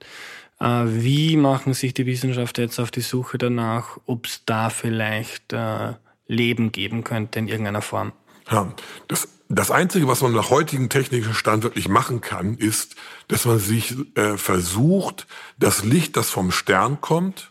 Äh, 0.61 0.85
wie 0.87 1.37
machen 1.37 1.75
sich 1.75 1.95
die 1.95 2.07
Wissenschaftler 2.07 2.65
jetzt 2.65 2.79
auf 2.79 2.91
die 2.91 3.01
Suche 3.01 3.39
danach, 3.39 3.99
ob 4.07 4.27
es 4.27 4.45
da 4.45 4.71
vielleicht 4.71 5.53
äh, 5.53 5.95
Leben 6.29 6.71
geben 6.73 7.05
könnte 7.05 7.39
in 7.39 7.49
irgendeiner 7.49 7.83
Form? 7.83 8.13
Ja, 8.51 8.73
das, 9.09 9.29
das 9.49 9.71
Einzige, 9.71 10.09
was 10.09 10.23
man 10.23 10.33
nach 10.33 10.51
heutigem 10.51 10.89
technischen 10.89 11.35
Stand 11.35 11.63
wirklich 11.63 11.89
machen 11.89 12.21
kann, 12.21 12.57
ist, 12.57 12.97
dass 13.29 13.45
man 13.45 13.59
sich 13.59 13.95
äh, 14.17 14.37
versucht, 14.37 15.27
das 15.59 15.85
Licht, 15.85 16.17
das 16.17 16.31
vom 16.31 16.51
Stern 16.51 17.01
kommt, 17.01 17.51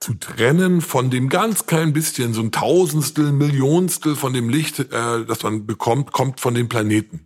zu 0.00 0.14
trennen 0.14 0.80
von 0.80 1.10
dem 1.10 1.28
ganz 1.28 1.66
kleinen 1.66 1.92
bisschen, 1.92 2.32
so 2.32 2.40
ein 2.40 2.52
Tausendstel, 2.52 3.32
Millionstel 3.32 4.16
von 4.16 4.32
dem 4.32 4.48
Licht, 4.48 4.78
äh, 4.78 5.24
das 5.26 5.42
man 5.42 5.66
bekommt, 5.66 6.12
kommt 6.12 6.40
von 6.40 6.54
den 6.54 6.68
Planeten. 6.68 7.20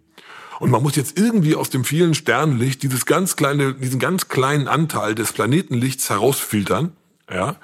Und 0.59 0.71
man 0.71 0.83
muss 0.83 0.97
jetzt 0.97 1.19
irgendwie 1.19 1.55
aus 1.57 1.71
dem 1.71 1.85
vielen 1.85 2.15
Sternenlicht 2.15 2.83
dieses 2.83 3.07
ganz 3.07 3.37
kleine, 3.37 3.75
diesen 3.75 4.01
ganz 4.01 4.29
kleinen 4.29 4.69
Anteil 4.69 5.15
des 5.15 5.33
Planetenlichts 5.33 6.11
herausfiltern, 6.11 6.93
ja, 7.31 7.57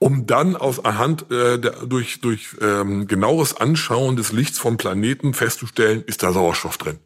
um 0.00 0.26
dann 0.26 0.56
aus 0.56 0.84
anhand 0.84 1.30
äh, 1.30 1.58
durch 1.58 2.20
durch 2.20 2.56
ähm, 2.60 3.06
genaues 3.06 3.56
Anschauen 3.56 4.16
des 4.16 4.32
Lichts 4.32 4.58
vom 4.58 4.76
Planeten 4.76 5.32
festzustellen, 5.32 6.02
ist 6.04 6.24
da 6.24 6.32
Sauerstoff 6.32 6.76
drin 6.78 6.98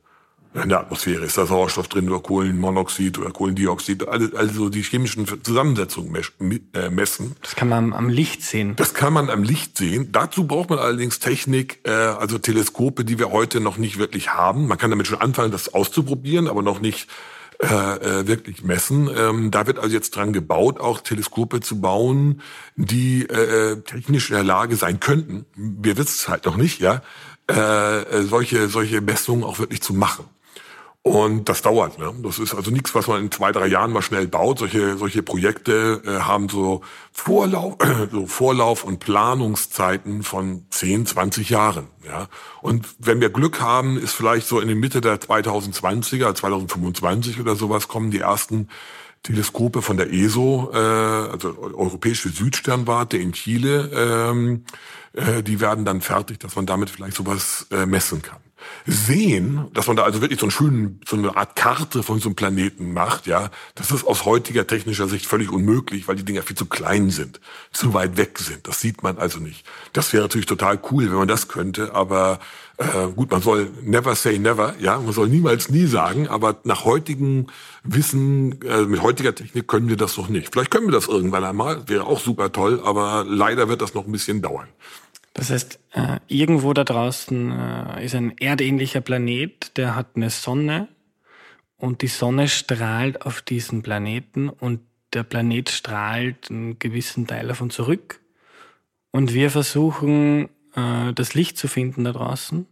in 0.62 0.68
der 0.68 0.80
Atmosphäre 0.80 1.24
ist 1.24 1.36
da 1.36 1.46
Sauerstoff 1.46 1.88
drin 1.88 2.08
oder 2.08 2.20
Kohlenmonoxid 2.20 3.18
oder 3.18 3.30
Kohlendioxid, 3.30 4.06
also 4.06 4.68
die 4.68 4.82
chemischen 4.82 5.26
Zusammensetzungen 5.42 6.14
äh, 6.74 6.90
messen. 6.90 7.34
Das 7.42 7.56
kann 7.56 7.68
man 7.68 7.92
am 7.92 8.08
Licht 8.08 8.42
sehen. 8.42 8.76
Das 8.76 8.94
kann 8.94 9.12
man 9.12 9.30
am 9.30 9.42
Licht 9.42 9.76
sehen. 9.76 10.12
Dazu 10.12 10.46
braucht 10.46 10.70
man 10.70 10.78
allerdings 10.78 11.18
Technik, 11.18 11.80
äh, 11.84 11.90
also 11.90 12.38
Teleskope, 12.38 13.04
die 13.04 13.18
wir 13.18 13.32
heute 13.32 13.60
noch 13.60 13.78
nicht 13.78 13.98
wirklich 13.98 14.30
haben. 14.30 14.68
Man 14.68 14.78
kann 14.78 14.90
damit 14.90 15.08
schon 15.08 15.20
anfangen, 15.20 15.50
das 15.50 15.74
auszuprobieren, 15.74 16.46
aber 16.46 16.62
noch 16.62 16.80
nicht 16.80 17.08
äh, 17.60 17.66
äh, 17.66 18.26
wirklich 18.26 18.64
messen. 18.64 19.08
Ähm, 19.16 19.50
da 19.50 19.66
wird 19.66 19.78
also 19.78 19.94
jetzt 19.94 20.16
dran 20.16 20.32
gebaut, 20.32 20.80
auch 20.80 21.00
Teleskope 21.00 21.60
zu 21.60 21.80
bauen, 21.80 22.40
die 22.76 23.22
äh, 23.22 23.80
technisch 23.82 24.30
in 24.30 24.36
der 24.36 24.44
Lage 24.44 24.76
sein 24.76 25.00
könnten. 25.00 25.46
Wir 25.54 25.96
wissen 25.96 26.14
es 26.16 26.28
halt 26.28 26.46
noch 26.46 26.56
nicht, 26.56 26.80
ja, 26.80 27.02
äh, 27.46 28.22
solche 28.22 28.68
solche 28.68 29.00
Messungen 29.00 29.44
auch 29.44 29.58
wirklich 29.58 29.82
zu 29.82 29.94
machen. 29.94 30.24
Und 31.06 31.50
das 31.50 31.60
dauert. 31.60 31.98
Ne? 31.98 32.14
Das 32.22 32.38
ist 32.38 32.54
also 32.54 32.70
nichts, 32.70 32.94
was 32.94 33.08
man 33.08 33.20
in 33.24 33.30
zwei, 33.30 33.52
drei 33.52 33.66
Jahren 33.66 33.92
mal 33.92 34.00
schnell 34.00 34.26
baut. 34.26 34.60
Solche, 34.60 34.96
solche 34.96 35.22
Projekte 35.22 36.00
äh, 36.06 36.20
haben 36.20 36.48
so 36.48 36.80
Vorlauf, 37.12 37.76
so 38.10 38.26
Vorlauf 38.26 38.84
und 38.84 39.00
Planungszeiten 39.00 40.22
von 40.22 40.64
10, 40.70 41.04
20 41.04 41.50
Jahren. 41.50 41.88
Ja? 42.06 42.28
Und 42.62 42.86
wenn 42.98 43.20
wir 43.20 43.28
Glück 43.28 43.60
haben, 43.60 43.98
ist 43.98 44.14
vielleicht 44.14 44.46
so 44.46 44.60
in 44.60 44.68
der 44.68 44.78
Mitte 44.78 45.02
der 45.02 45.20
2020er, 45.20 46.34
2025 46.34 47.38
oder 47.38 47.54
sowas, 47.54 47.86
kommen 47.86 48.10
die 48.10 48.20
ersten 48.20 48.70
Teleskope 49.22 49.82
von 49.82 49.98
der 49.98 50.10
ESO, 50.10 50.70
äh, 50.72 50.78
also 50.78 51.54
Europäische 51.58 52.30
Südsternwarte 52.30 53.18
in 53.18 53.32
Chile, 53.34 53.90
ähm, 53.94 54.64
äh, 55.12 55.42
die 55.42 55.60
werden 55.60 55.84
dann 55.84 56.00
fertig, 56.00 56.40
dass 56.40 56.56
man 56.56 56.64
damit 56.64 56.88
vielleicht 56.88 57.18
sowas 57.18 57.66
äh, 57.70 57.84
messen 57.84 58.22
kann 58.22 58.43
sehen, 58.86 59.66
dass 59.72 59.86
man 59.86 59.96
da 59.96 60.02
also 60.04 60.20
wirklich 60.20 60.40
so, 60.40 60.46
einen 60.46 60.50
schönen, 60.50 61.00
so 61.06 61.16
eine 61.16 61.36
Art 61.36 61.56
Karte 61.56 62.02
von 62.02 62.20
so 62.20 62.28
einem 62.28 62.36
Planeten 62.36 62.92
macht, 62.92 63.26
ja, 63.26 63.50
das 63.74 63.90
ist 63.90 64.04
aus 64.04 64.24
heutiger 64.24 64.66
technischer 64.66 65.08
Sicht 65.08 65.26
völlig 65.26 65.50
unmöglich, 65.50 66.06
weil 66.08 66.16
die 66.16 66.24
Dinger 66.24 66.42
viel 66.42 66.56
zu 66.56 66.66
klein 66.66 67.10
sind, 67.10 67.40
zu 67.72 67.94
weit 67.94 68.16
weg 68.16 68.38
sind. 68.38 68.66
Das 68.68 68.80
sieht 68.80 69.02
man 69.02 69.18
also 69.18 69.40
nicht. 69.40 69.64
Das 69.92 70.12
wäre 70.12 70.22
natürlich 70.22 70.46
total 70.46 70.78
cool, 70.90 71.10
wenn 71.10 71.16
man 71.16 71.28
das 71.28 71.48
könnte, 71.48 71.94
aber 71.94 72.40
äh, 72.76 73.08
gut, 73.14 73.30
man 73.30 73.40
soll 73.40 73.70
never 73.82 74.14
say 74.16 74.38
never, 74.38 74.74
ja, 74.80 74.98
man 74.98 75.12
soll 75.12 75.28
niemals 75.28 75.70
nie 75.70 75.86
sagen, 75.86 76.28
aber 76.28 76.56
nach 76.64 76.84
heutigem 76.84 77.46
Wissen, 77.84 78.60
äh, 78.62 78.82
mit 78.82 79.02
heutiger 79.02 79.34
Technik 79.34 79.68
können 79.68 79.88
wir 79.88 79.96
das 79.96 80.16
noch 80.16 80.28
nicht. 80.28 80.52
Vielleicht 80.52 80.70
können 80.70 80.86
wir 80.86 80.92
das 80.92 81.06
irgendwann 81.06 81.44
einmal, 81.44 81.88
wäre 81.88 82.04
auch 82.04 82.18
super 82.18 82.50
toll, 82.50 82.80
aber 82.84 83.24
leider 83.28 83.68
wird 83.68 83.80
das 83.80 83.94
noch 83.94 84.06
ein 84.06 84.12
bisschen 84.12 84.42
dauern. 84.42 84.68
Das 85.34 85.50
heißt, 85.50 85.80
äh, 85.92 86.20
irgendwo 86.28 86.72
da 86.72 86.84
draußen 86.84 87.50
äh, 87.50 88.04
ist 88.04 88.14
ein 88.14 88.38
erdähnlicher 88.38 89.00
Planet, 89.00 89.76
der 89.76 89.96
hat 89.96 90.14
eine 90.14 90.30
Sonne 90.30 90.88
und 91.76 92.02
die 92.02 92.08
Sonne 92.08 92.48
strahlt 92.48 93.26
auf 93.26 93.42
diesen 93.42 93.82
Planeten 93.82 94.48
und 94.48 94.80
der 95.12 95.24
Planet 95.24 95.70
strahlt 95.70 96.50
einen 96.50 96.78
gewissen 96.78 97.26
Teil 97.26 97.48
davon 97.48 97.70
zurück. 97.70 98.20
Und 99.10 99.34
wir 99.34 99.50
versuchen, 99.50 100.48
äh, 100.76 101.12
das 101.12 101.34
Licht 101.34 101.58
zu 101.58 101.66
finden 101.66 102.04
da 102.04 102.12
draußen 102.12 102.66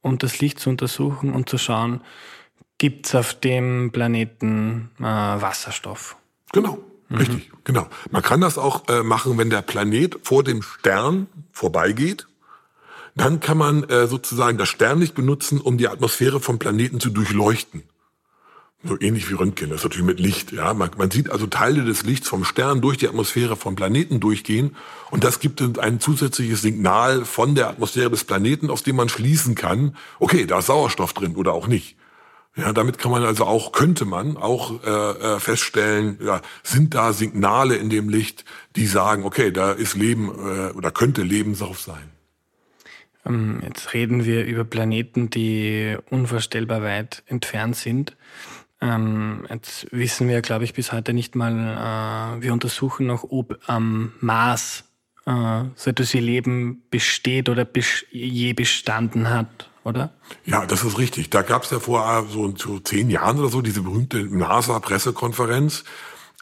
und 0.00 0.22
das 0.22 0.38
Licht 0.38 0.60
zu 0.60 0.70
untersuchen 0.70 1.32
und 1.32 1.48
zu 1.48 1.58
schauen, 1.58 2.02
gibt 2.78 3.06
es 3.06 3.14
auf 3.16 3.34
dem 3.34 3.90
Planeten 3.92 4.90
Wasserstoff. 4.96 6.16
Genau. 6.52 6.78
Mhm. 7.10 7.18
Richtig, 7.18 7.52
genau. 7.64 7.88
Man 8.10 8.22
kann 8.22 8.40
das 8.40 8.56
auch 8.56 8.88
äh, 8.88 9.02
machen, 9.02 9.36
wenn 9.36 9.50
der 9.50 9.62
Planet 9.62 10.18
vor 10.22 10.42
dem 10.42 10.62
Stern 10.62 11.26
vorbeigeht. 11.52 12.26
Dann 13.16 13.40
kann 13.40 13.58
man 13.58 13.84
äh, 13.84 14.06
sozusagen 14.06 14.56
das 14.56 14.68
Sternlicht 14.68 15.14
benutzen, 15.14 15.60
um 15.60 15.76
die 15.76 15.88
Atmosphäre 15.88 16.40
vom 16.40 16.58
Planeten 16.58 17.00
zu 17.00 17.10
durchleuchten. 17.10 17.82
So 18.82 18.98
ähnlich 18.98 19.28
wie 19.28 19.34
Röntgen, 19.34 19.68
das 19.68 19.80
ist 19.80 19.84
natürlich 19.84 20.06
mit 20.06 20.20
Licht. 20.20 20.52
Ja, 20.52 20.72
man, 20.72 20.90
man 20.96 21.10
sieht 21.10 21.30
also 21.30 21.46
Teile 21.46 21.84
des 21.84 22.04
Lichts 22.04 22.28
vom 22.28 22.44
Stern 22.44 22.80
durch 22.80 22.96
die 22.96 23.08
Atmosphäre 23.08 23.56
vom 23.56 23.76
Planeten 23.76 24.20
durchgehen 24.20 24.74
und 25.10 25.22
das 25.22 25.38
gibt 25.38 25.60
ein 25.78 26.00
zusätzliches 26.00 26.62
Signal 26.62 27.26
von 27.26 27.54
der 27.54 27.68
Atmosphäre 27.68 28.08
des 28.08 28.24
Planeten, 28.24 28.70
aus 28.70 28.82
dem 28.82 28.96
man 28.96 29.10
schließen 29.10 29.54
kann, 29.54 29.96
okay, 30.18 30.46
da 30.46 30.60
ist 30.60 30.66
Sauerstoff 30.66 31.12
drin 31.12 31.36
oder 31.36 31.52
auch 31.52 31.66
nicht. 31.66 31.96
Ja, 32.56 32.72
damit 32.72 32.98
kann 32.98 33.12
man 33.12 33.24
also 33.24 33.44
auch, 33.44 33.70
könnte 33.70 34.04
man 34.04 34.36
auch 34.36 34.82
äh, 34.82 34.90
äh, 34.90 35.40
feststellen, 35.40 36.18
ja, 36.20 36.40
sind 36.64 36.94
da 36.94 37.12
Signale 37.12 37.76
in 37.76 37.90
dem 37.90 38.08
Licht, 38.08 38.44
die 38.74 38.86
sagen, 38.86 39.24
okay, 39.24 39.52
da 39.52 39.72
ist 39.72 39.94
Leben 39.94 40.28
äh, 40.28 40.72
oder 40.72 40.90
könnte 40.90 41.22
Leben 41.22 41.56
drauf 41.56 41.80
sein. 41.80 42.10
Ähm, 43.24 43.60
jetzt 43.64 43.94
reden 43.94 44.24
wir 44.24 44.44
über 44.44 44.64
Planeten, 44.64 45.30
die 45.30 45.96
unvorstellbar 46.10 46.82
weit 46.82 47.22
entfernt 47.26 47.76
sind. 47.76 48.16
Ähm, 48.80 49.46
jetzt 49.48 49.86
wissen 49.92 50.26
wir, 50.28 50.42
glaube 50.42 50.64
ich, 50.64 50.74
bis 50.74 50.92
heute 50.92 51.12
nicht 51.12 51.36
mal, 51.36 51.52
äh, 51.52 52.42
wir 52.42 52.52
untersuchen 52.52 53.06
noch, 53.06 53.24
ob 53.30 53.60
am 53.66 54.12
Mars 54.20 54.84
äh, 55.24 55.64
so 55.76 55.90
etwas 55.90 56.14
wie 56.14 56.20
Leben 56.20 56.82
besteht 56.90 57.48
oder 57.48 57.64
je 58.10 58.52
bestanden 58.54 59.30
hat 59.30 59.69
oder? 59.84 60.12
Ja, 60.44 60.66
das 60.66 60.84
ist 60.84 60.98
richtig. 60.98 61.30
Da 61.30 61.42
gab 61.42 61.64
es 61.64 61.70
ja 61.70 61.80
vor 61.80 62.06
äh, 62.06 62.30
so, 62.32 62.54
so 62.56 62.78
zehn 62.80 63.10
Jahren 63.10 63.38
oder 63.38 63.48
so 63.48 63.62
diese 63.62 63.82
berühmte 63.82 64.22
NASA-Pressekonferenz. 64.24 65.84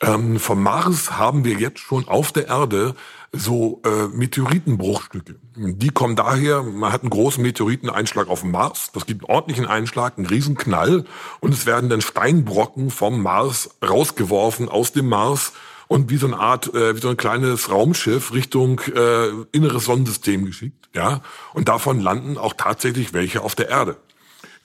Ähm, 0.01 0.39
vom 0.39 0.63
Mars 0.63 1.19
haben 1.19 1.45
wir 1.45 1.55
jetzt 1.55 1.81
schon 1.81 2.07
auf 2.07 2.31
der 2.31 2.47
Erde 2.47 2.95
so 3.33 3.83
äh, 3.85 4.07
Meteoritenbruchstücke. 4.09 5.37
Die 5.57 5.91
kommen 5.91 6.17
daher, 6.17 6.63
man 6.63 6.93
hat 6.93 7.03
einen 7.03 7.11
großen 7.11 7.43
Meteoriteneinschlag 7.43 8.29
auf 8.29 8.41
dem 8.41 8.53
Mars, 8.53 8.91
das 8.95 9.07
gibt 9.07 9.23
einen 9.23 9.35
ordentlichen 9.35 9.67
Einschlag, 9.67 10.17
einen 10.17 10.27
Riesenknall 10.27 11.05
und 11.41 11.53
es 11.53 11.67
werden 11.67 11.91
dann 11.91 12.01
Steinbrocken 12.01 12.91
vom 12.91 13.21
Mars 13.23 13.71
rausgeworfen 13.87 14.69
aus 14.69 14.93
dem 14.93 15.09
Mars 15.09 15.53
und 15.89 16.11
wie 16.11 16.19
so 16.19 16.27
eine 16.27 16.39
Art, 16.39 16.73
äh, 16.75 16.95
wie 16.95 17.01
so 17.01 17.09
ein 17.09 17.17
kleines 17.17 17.71
Raumschiff 17.71 18.33
Richtung 18.33 18.81
äh, 18.95 19.29
inneres 19.53 19.87
Sonnensystem 19.87 20.45
geschickt, 20.45 20.89
ja. 20.95 21.23
Und 21.55 21.69
davon 21.69 22.01
landen 22.01 22.39
auch 22.39 22.55
tatsächlich 22.57 23.13
welche 23.13 23.43
auf 23.43 23.55
der 23.55 23.69
Erde. 23.69 23.97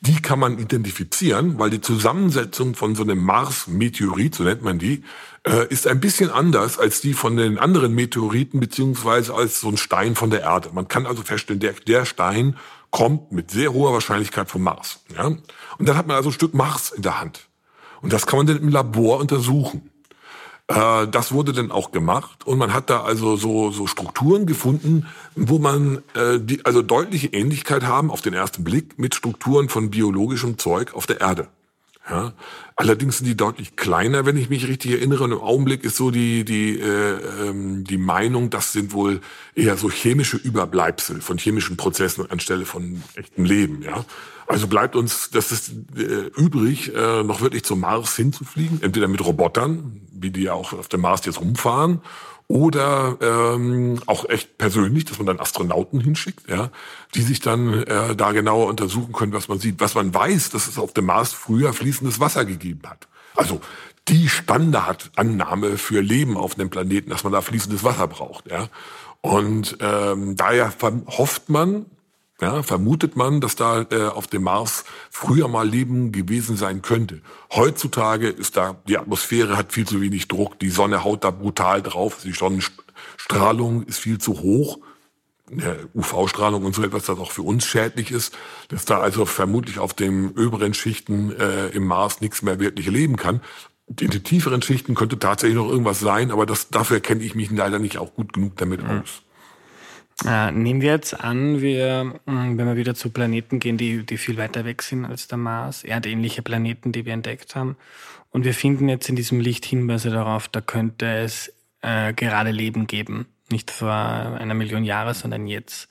Die 0.02 0.22
kann 0.22 0.38
man 0.38 0.60
identifizieren, 0.60 1.58
weil 1.60 1.70
die 1.70 1.80
Zusammensetzung 1.80 2.76
von 2.76 2.94
so 2.94 3.04
einem 3.04 3.24
Mars-Meteorit, 3.24 4.36
so 4.36 4.44
nennt 4.44 4.62
man 4.62 4.78
die, 4.78 5.04
äh, 5.48 5.66
ist 5.70 5.88
ein 5.88 6.02
bisschen 6.02 6.30
anders 6.30 6.78
als 6.78 7.00
die 7.00 7.14
von 7.14 7.38
den 7.38 7.58
anderen 7.58 7.96
Meteoriten, 7.96 8.60
beziehungsweise 8.60 9.34
als 9.34 9.62
so 9.62 9.70
ein 9.70 9.78
Stein 9.78 10.16
von 10.16 10.30
der 10.30 10.42
Erde. 10.42 10.72
Man 10.74 10.90
kann 10.90 11.06
also 11.06 11.24
feststellen, 11.24 11.62
der, 11.62 11.72
der 11.88 12.04
Stein 12.04 12.58
kommt 12.92 13.32
mit 13.32 13.50
sehr 13.50 13.72
hoher 13.72 13.94
Wahrscheinlichkeit 13.94 14.52
vom 14.52 14.64
Mars. 14.64 15.00
Ja? 15.16 15.26
Und 15.26 15.40
dann 15.80 15.96
hat 15.96 16.06
man 16.06 16.18
also 16.18 16.30
ein 16.30 16.34
Stück 16.34 16.54
Mars 16.54 16.92
in 16.92 17.02
der 17.02 17.22
Hand. 17.22 17.48
Und 18.02 18.12
das 18.12 18.28
kann 18.28 18.38
man 18.38 18.48
dann 18.48 18.58
im 18.58 18.68
Labor 18.68 19.20
untersuchen. 19.20 19.90
Äh, 20.74 21.08
das 21.08 21.32
wurde 21.32 21.54
dann 21.54 21.72
auch 21.72 21.92
gemacht 21.92 22.46
und 22.46 22.58
man 22.58 22.74
hat 22.74 22.90
da 22.90 23.04
also 23.04 23.36
so, 23.36 23.72
so 23.72 23.88
Strukturen 23.88 24.46
gefunden, 24.46 25.08
wo 25.36 25.60
man 25.60 26.00
äh, 26.16 26.40
die 26.40 26.66
also 26.66 26.82
deutliche 26.82 27.28
Ähnlichkeit 27.28 27.84
haben 27.84 28.10
auf 28.10 28.22
den 28.22 28.34
ersten 28.34 28.64
Blick 28.64 28.98
mit 28.98 29.16
Strukturen 29.16 29.70
von 29.70 29.90
biologischem 29.90 30.58
Zeug 30.58 30.94
auf 30.94 31.06
der 31.06 31.22
Erde. 31.22 31.48
Ja. 32.10 32.34
Allerdings 32.76 33.20
sind 33.20 33.28
die 33.28 33.38
deutlich 33.38 33.76
kleiner, 33.78 34.26
wenn 34.26 34.36
ich 34.36 34.50
mich 34.50 34.68
richtig 34.68 34.92
erinnere. 34.92 35.24
Und 35.24 35.32
im 35.32 35.40
Augenblick 35.40 35.86
ist 35.86 35.96
so 35.96 36.12
die, 36.12 36.44
die, 36.44 36.78
äh, 36.80 37.48
ähm, 37.48 37.86
die 37.86 37.98
Meinung, 37.98 38.50
das 38.50 38.74
sind 38.74 38.92
wohl 38.92 39.22
eher 39.56 39.78
so 39.78 39.90
chemische 39.90 40.36
Überbleibsel 40.36 41.22
von 41.22 41.38
chemischen 41.38 41.78
Prozessen 41.78 42.30
anstelle 42.30 42.66
von 42.66 43.02
echtem 43.16 43.46
Leben. 43.46 43.84
Ja. 43.84 44.04
Also 44.48 44.68
bleibt 44.68 44.96
uns, 44.96 45.30
das 45.30 45.52
ist 45.54 45.72
äh, 45.96 46.30
übrig, 46.36 46.94
äh, 46.94 47.24
noch 47.24 47.40
wirklich 47.40 47.64
zum 47.64 47.80
Mars 47.80 48.16
hinzufliegen, 48.18 48.82
entweder 48.82 49.08
mit 49.08 49.24
Robotern, 49.24 50.02
wie 50.24 50.32
die 50.32 50.44
ja 50.44 50.54
auch 50.54 50.74
auf 50.74 50.88
dem 50.88 51.02
Mars 51.02 51.26
jetzt 51.26 51.40
rumfahren, 51.40 52.02
oder 52.48 53.18
ähm, 53.22 54.00
auch 54.06 54.28
echt 54.30 54.58
persönlich, 54.58 55.06
dass 55.06 55.18
man 55.18 55.28
dann 55.28 55.40
Astronauten 55.40 56.00
hinschickt, 56.00 56.50
ja, 56.50 56.70
die 57.16 57.22
sich 57.22 57.40
dann 57.40 57.84
äh, 57.84 58.16
da 58.16 58.32
genauer 58.32 58.68
untersuchen 58.68 59.14
können, 59.14 59.34
was 59.34 59.48
man 59.48 59.60
sieht. 59.60 59.80
Was 59.80 59.96
man 59.96 60.14
weiß, 60.14 60.50
dass 60.50 60.68
es 60.68 60.78
auf 60.78 60.94
dem 60.94 61.06
Mars 61.06 61.34
früher 61.34 61.74
fließendes 61.74 62.20
Wasser 62.20 62.46
gegeben 62.46 62.82
hat. 62.86 63.08
Also 63.36 63.62
die 64.08 64.28
Standardannahme 64.28 65.78
für 65.78 66.02
Leben 66.02 66.38
auf 66.38 66.56
dem 66.56 66.70
Planeten, 66.70 67.10
dass 67.10 67.24
man 67.24 67.34
da 67.34 67.42
fließendes 67.42 67.84
Wasser 67.84 68.08
braucht. 68.08 68.52
Ja. 68.52 68.68
Und 69.22 69.78
ähm, 69.80 70.36
daher 70.36 70.74
hofft 71.08 71.50
man, 71.50 71.86
ja, 72.44 72.62
vermutet 72.62 73.16
man, 73.16 73.40
dass 73.40 73.56
da 73.56 73.86
äh, 73.90 74.08
auf 74.08 74.28
dem 74.28 74.44
Mars 74.44 74.84
früher 75.10 75.48
mal 75.48 75.68
Leben 75.68 76.12
gewesen 76.12 76.58
sein 76.58 76.82
könnte. 76.82 77.22
Heutzutage 77.54 78.28
ist 78.28 78.58
da, 78.58 78.76
die 78.86 78.98
Atmosphäre 78.98 79.56
hat 79.56 79.72
viel 79.72 79.88
zu 79.88 80.02
wenig 80.02 80.28
Druck, 80.28 80.60
die 80.60 80.70
Sonne 80.70 81.06
haut 81.06 81.24
da 81.24 81.32
brutal 81.32 81.82
drauf, 81.82 82.18
die 82.24 82.34
Sonnenstrahlung 82.34 83.84
ist 83.84 84.00
viel 84.00 84.18
zu 84.18 84.42
hoch, 84.42 84.80
UV-Strahlung 85.94 86.66
und 86.66 86.76
so 86.76 86.84
etwas, 86.84 87.06
das 87.06 87.18
auch 87.18 87.32
für 87.32 87.44
uns 87.44 87.66
schädlich 87.66 88.12
ist, 88.12 88.36
dass 88.68 88.84
da 88.84 89.00
also 89.00 89.26
vermutlich 89.26 89.80
auf 89.80 89.94
den 89.94 90.32
oberen 90.32 90.74
Schichten 90.74 91.32
äh, 91.40 91.68
im 91.68 91.86
Mars 91.86 92.20
nichts 92.20 92.42
mehr 92.42 92.60
wirklich 92.60 92.88
leben 92.88 93.16
kann. 93.16 93.42
In 93.88 94.10
den 94.10 94.24
tieferen 94.24 94.62
Schichten 94.62 94.96
könnte 94.96 95.18
tatsächlich 95.20 95.58
noch 95.58 95.70
irgendwas 95.70 96.00
sein, 96.00 96.32
aber 96.32 96.46
das, 96.46 96.70
dafür 96.70 97.00
kenne 97.00 97.24
ich 97.24 97.36
mich 97.36 97.52
leider 97.52 97.80
nicht 97.80 97.98
auch 98.00 98.14
gut 98.14 98.34
genug 98.34 98.58
damit 98.58 98.84
mhm. 98.84 99.02
aus. 99.02 99.22
Äh, 100.26 100.52
nehmen 100.52 100.82
wir 100.82 100.92
jetzt 100.92 101.20
an, 101.20 101.62
wir, 101.62 102.20
hm, 102.26 102.58
wenn 102.58 102.68
wir 102.68 102.76
wieder 102.76 102.96
zu 102.96 103.10
Planeten 103.10 103.60
gehen, 103.60 103.78
die, 103.78 104.06
die 104.06 104.18
viel 104.18 104.38
weiter 104.38 104.64
weg 104.66 104.82
sind 104.82 105.06
als 105.06 105.28
der 105.28 105.38
Mars, 105.38 105.84
erdähnliche 105.84 106.42
Planeten, 106.42 106.92
die 106.92 107.06
wir 107.06 107.14
entdeckt 107.14 107.56
haben, 107.56 107.76
und 108.34 108.46
wir 108.46 108.56
finden 108.56 108.90
jetzt 108.90 109.08
in 109.10 109.16
diesem 109.16 109.40
Licht 109.40 109.64
Hinweise 109.64 110.10
darauf, 110.10 110.48
da 110.48 110.60
könnte 110.60 111.06
es 111.06 111.54
äh, 111.82 112.14
gerade 112.14 112.50
Leben 112.50 112.88
geben. 112.88 113.28
Nicht 113.52 113.70
vor 113.70 113.92
einer 113.92 114.56
Million 114.56 114.84
Jahre, 114.84 115.14
sondern 115.14 115.46
jetzt. 115.46 115.88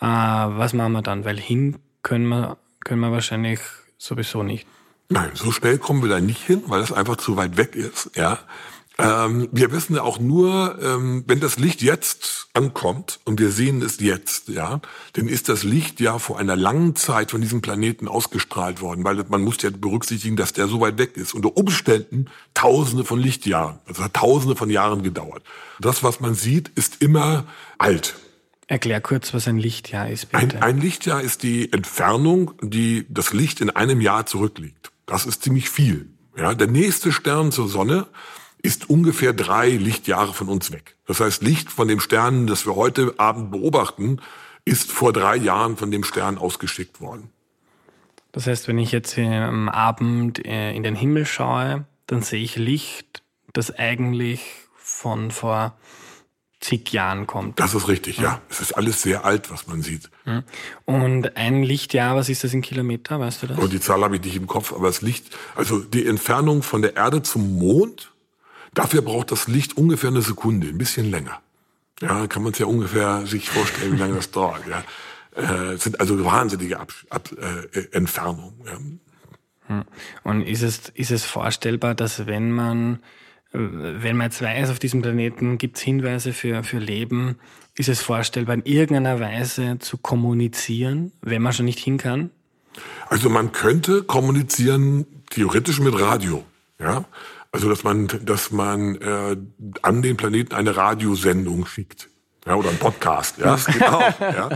Äh, 0.00 0.06
was 0.06 0.72
machen 0.72 0.92
wir 0.92 1.02
dann? 1.02 1.24
Weil 1.24 1.38
hin 1.38 1.76
können 2.02 2.26
wir, 2.26 2.58
können 2.80 3.00
wir 3.00 3.12
wahrscheinlich 3.12 3.60
sowieso 3.96 4.42
nicht. 4.42 4.66
Nein, 5.08 5.30
so 5.34 5.52
schnell 5.52 5.78
kommen 5.78 6.02
wir 6.02 6.08
da 6.08 6.20
nicht 6.20 6.42
hin, 6.44 6.64
weil 6.66 6.80
das 6.80 6.92
einfach 6.92 7.16
zu 7.16 7.36
weit 7.36 7.56
weg 7.56 7.76
ist. 7.76 8.10
Ja, 8.16 8.40
ähm, 9.00 9.48
wir 9.52 9.70
wissen 9.70 9.94
ja 9.94 10.02
auch 10.02 10.18
nur, 10.18 10.76
ähm, 10.82 11.22
wenn 11.28 11.38
das 11.38 11.56
Licht 11.56 11.82
jetzt 11.82 12.48
ankommt 12.52 13.20
und 13.24 13.38
wir 13.38 13.52
sehen 13.52 13.80
es 13.80 14.00
jetzt, 14.00 14.48
ja, 14.48 14.80
dann 15.12 15.28
ist 15.28 15.48
das 15.48 15.62
Licht 15.62 16.00
ja 16.00 16.18
vor 16.18 16.38
einer 16.38 16.56
langen 16.56 16.96
Zeit 16.96 17.30
von 17.30 17.40
diesem 17.40 17.60
Planeten 17.60 18.08
ausgestrahlt 18.08 18.80
worden, 18.80 19.04
weil 19.04 19.24
man 19.28 19.42
muss 19.42 19.62
ja 19.62 19.70
berücksichtigen, 19.70 20.34
dass 20.34 20.52
der 20.52 20.66
so 20.66 20.80
weit 20.80 20.98
weg 20.98 21.16
ist. 21.16 21.32
Unter 21.32 21.56
Umständen 21.56 22.26
Tausende 22.54 23.04
von 23.04 23.20
Lichtjahren. 23.20 23.78
Also 23.86 24.02
hat 24.02 24.14
Tausende 24.14 24.56
von 24.56 24.68
Jahren 24.68 25.04
gedauert. 25.04 25.44
Das, 25.78 26.02
was 26.02 26.18
man 26.18 26.34
sieht, 26.34 26.68
ist 26.74 27.00
immer 27.00 27.44
alt. 27.78 28.16
Erklär 28.66 29.00
kurz, 29.00 29.32
was 29.32 29.46
ein 29.46 29.58
Lichtjahr 29.58 30.10
ist, 30.10 30.30
bitte. 30.32 30.56
Ein, 30.56 30.62
ein 30.62 30.80
Lichtjahr 30.80 31.22
ist 31.22 31.44
die 31.44 31.72
Entfernung, 31.72 32.52
die 32.62 33.06
das 33.08 33.32
Licht 33.32 33.60
in 33.60 33.70
einem 33.70 34.00
Jahr 34.00 34.26
zurückliegt. 34.26 34.90
Das 35.06 35.24
ist 35.24 35.44
ziemlich 35.44 35.70
viel. 35.70 36.10
Ja, 36.36 36.52
der 36.54 36.66
nächste 36.66 37.12
Stern 37.12 37.52
zur 37.52 37.68
Sonne 37.68 38.06
ist 38.62 38.90
ungefähr 38.90 39.32
drei 39.32 39.70
Lichtjahre 39.70 40.34
von 40.34 40.48
uns 40.48 40.72
weg. 40.72 40.96
Das 41.06 41.20
heißt, 41.20 41.42
Licht 41.42 41.70
von 41.70 41.88
dem 41.88 42.00
Stern, 42.00 42.46
das 42.46 42.66
wir 42.66 42.74
heute 42.74 43.14
Abend 43.18 43.50
beobachten, 43.50 44.20
ist 44.64 44.90
vor 44.90 45.12
drei 45.12 45.36
Jahren 45.36 45.76
von 45.76 45.90
dem 45.90 46.04
Stern 46.04 46.38
ausgeschickt 46.38 47.00
worden. 47.00 47.30
Das 48.32 48.46
heißt, 48.46 48.68
wenn 48.68 48.78
ich 48.78 48.92
jetzt 48.92 49.16
am 49.18 49.68
Abend 49.68 50.44
äh, 50.44 50.72
in 50.72 50.82
den 50.82 50.94
Himmel 50.94 51.24
schaue, 51.24 51.86
dann 52.06 52.22
sehe 52.22 52.42
ich 52.42 52.56
Licht, 52.56 53.22
das 53.52 53.70
eigentlich 53.76 54.40
von 54.76 55.30
vor 55.30 55.76
zig 56.60 56.92
Jahren 56.92 57.26
kommt. 57.26 57.60
Das 57.60 57.74
ist 57.74 57.88
richtig, 57.88 58.18
ja. 58.18 58.24
ja. 58.24 58.40
Es 58.50 58.60
ist 58.60 58.72
alles 58.72 59.02
sehr 59.02 59.24
alt, 59.24 59.50
was 59.50 59.66
man 59.66 59.82
sieht. 59.82 60.10
Und 60.84 61.36
ein 61.36 61.62
Lichtjahr, 61.62 62.16
was 62.16 62.28
ist 62.28 62.44
das 62.44 62.52
in 62.52 62.62
Kilometer, 62.62 63.20
weißt 63.20 63.42
du 63.42 63.46
das? 63.46 63.58
Oh, 63.58 63.68
die 63.68 63.80
Zahl 63.80 64.02
habe 64.02 64.16
ich 64.16 64.22
nicht 64.22 64.36
im 64.36 64.46
Kopf, 64.46 64.72
aber 64.72 64.88
das 64.88 65.00
Licht, 65.00 65.36
also 65.54 65.78
die 65.78 66.06
Entfernung 66.06 66.62
von 66.62 66.82
der 66.82 66.96
Erde 66.96 67.22
zum 67.22 67.58
Mond 67.58 68.12
Dafür 68.78 69.02
braucht 69.02 69.32
das 69.32 69.48
Licht 69.48 69.76
ungefähr 69.76 70.10
eine 70.10 70.22
Sekunde, 70.22 70.68
ein 70.68 70.78
bisschen 70.78 71.10
länger. 71.10 71.40
Ja, 72.00 72.28
kann 72.28 72.44
man 72.44 72.52
sich 72.52 72.60
ja 72.60 72.66
ungefähr 72.66 73.26
sich 73.26 73.50
vorstellen, 73.50 73.94
wie 73.94 73.96
lange 73.96 74.14
das 74.14 74.30
dauert. 74.30 74.62
Ja. 74.68 75.72
Äh, 75.72 75.76
sind 75.78 75.98
also 75.98 76.24
wahnsinnige 76.24 76.78
Ab 76.78 76.92
Ab 77.10 77.28
äh, 77.32 77.80
Entfernungen. 77.90 78.52
Ja. 78.64 78.78
Hm. 79.66 79.84
Und 80.22 80.42
ist 80.42 80.62
es, 80.62 80.90
ist 80.94 81.10
es 81.10 81.24
vorstellbar, 81.24 81.96
dass 81.96 82.26
wenn 82.26 82.52
man, 82.52 83.00
äh, 83.52 83.58
wenn 83.58 84.16
man 84.16 84.26
jetzt 84.26 84.42
weiß, 84.42 84.70
auf 84.70 84.78
diesem 84.78 85.02
Planeten 85.02 85.58
gibt 85.58 85.76
es 85.76 85.82
Hinweise 85.82 86.32
für, 86.32 86.62
für 86.62 86.78
Leben, 86.78 87.34
ist 87.74 87.88
es 87.88 88.00
vorstellbar, 88.00 88.54
in 88.54 88.62
irgendeiner 88.62 89.18
Weise 89.18 89.80
zu 89.80 89.96
kommunizieren, 89.96 91.10
wenn 91.20 91.42
man 91.42 91.52
schon 91.52 91.64
nicht 91.64 91.80
hin 91.80 91.98
kann? 91.98 92.30
Also 93.08 93.28
man 93.28 93.50
könnte 93.50 94.04
kommunizieren 94.04 95.04
theoretisch 95.30 95.80
mit 95.80 95.98
Radio. 96.00 96.44
Ja, 96.78 97.06
also 97.52 97.68
dass 97.68 97.84
man, 97.84 98.08
dass 98.24 98.50
man 98.50 98.96
äh, 98.96 99.36
an 99.82 100.02
den 100.02 100.16
Planeten 100.16 100.54
eine 100.54 100.76
Radiosendung 100.76 101.66
schickt. 101.66 102.08
Ja, 102.46 102.54
oder 102.54 102.70
ein 102.70 102.78
Podcast, 102.78 103.36
ja, 103.38 103.54
auch, 103.54 104.20
ja. 104.20 104.48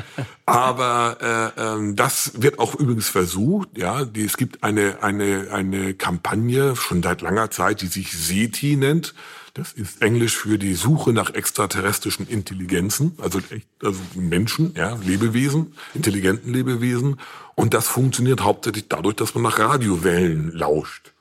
Aber 0.47 1.53
äh, 1.59 1.61
ähm, 1.61 1.95
das 1.95 2.41
wird 2.41 2.59
auch 2.59 2.75
übrigens 2.75 3.09
versucht, 3.09 3.77
ja. 3.77 4.07
Die, 4.07 4.25
es 4.25 4.39
gibt 4.39 4.65
eine, 4.65 5.03
eine, 5.03 5.49
eine 5.51 5.93
Kampagne 5.93 6.75
schon 6.75 7.03
seit 7.03 7.21
langer 7.21 7.51
Zeit, 7.51 7.83
die 7.83 7.89
sich 7.89 8.13
SETI 8.13 8.77
nennt. 8.77 9.15
Das 9.53 9.75
ist 9.75 10.01
Englisch 10.01 10.37
für 10.39 10.59
die 10.59 10.73
Suche 10.73 11.13
nach 11.13 11.35
extraterrestrischen 11.35 12.27
Intelligenzen, 12.27 13.15
also, 13.19 13.41
echt, 13.51 13.69
also 13.83 14.01
Menschen, 14.15 14.73
ja, 14.75 14.97
Lebewesen, 15.05 15.75
intelligenten 15.93 16.55
Lebewesen. 16.55 17.21
Und 17.55 17.75
das 17.75 17.89
funktioniert 17.89 18.43
hauptsächlich 18.43 18.89
dadurch, 18.89 19.17
dass 19.17 19.35
man 19.35 19.43
nach 19.43 19.59
Radiowellen 19.59 20.51
lauscht. 20.53 21.12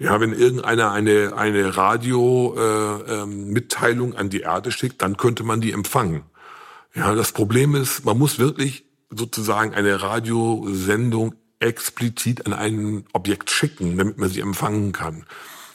Ja, 0.00 0.18
wenn 0.18 0.32
irgendeiner 0.32 0.90
eine, 0.92 1.36
eine 1.36 1.76
Radio-Mitteilung 1.76 4.08
äh, 4.08 4.12
ähm, 4.14 4.18
an 4.18 4.30
die 4.30 4.40
Erde 4.40 4.72
schickt, 4.72 5.02
dann 5.02 5.18
könnte 5.18 5.44
man 5.44 5.60
die 5.60 5.72
empfangen. 5.72 6.22
Ja, 6.94 7.14
das 7.14 7.32
Problem 7.32 7.74
ist, 7.74 8.06
man 8.06 8.16
muss 8.16 8.38
wirklich 8.38 8.86
sozusagen 9.10 9.74
eine 9.74 10.00
Radiosendung 10.00 11.34
explizit 11.58 12.46
an 12.46 12.54
ein 12.54 13.04
Objekt 13.12 13.50
schicken, 13.50 13.98
damit 13.98 14.16
man 14.16 14.30
sie 14.30 14.40
empfangen 14.40 14.92
kann. 14.92 15.26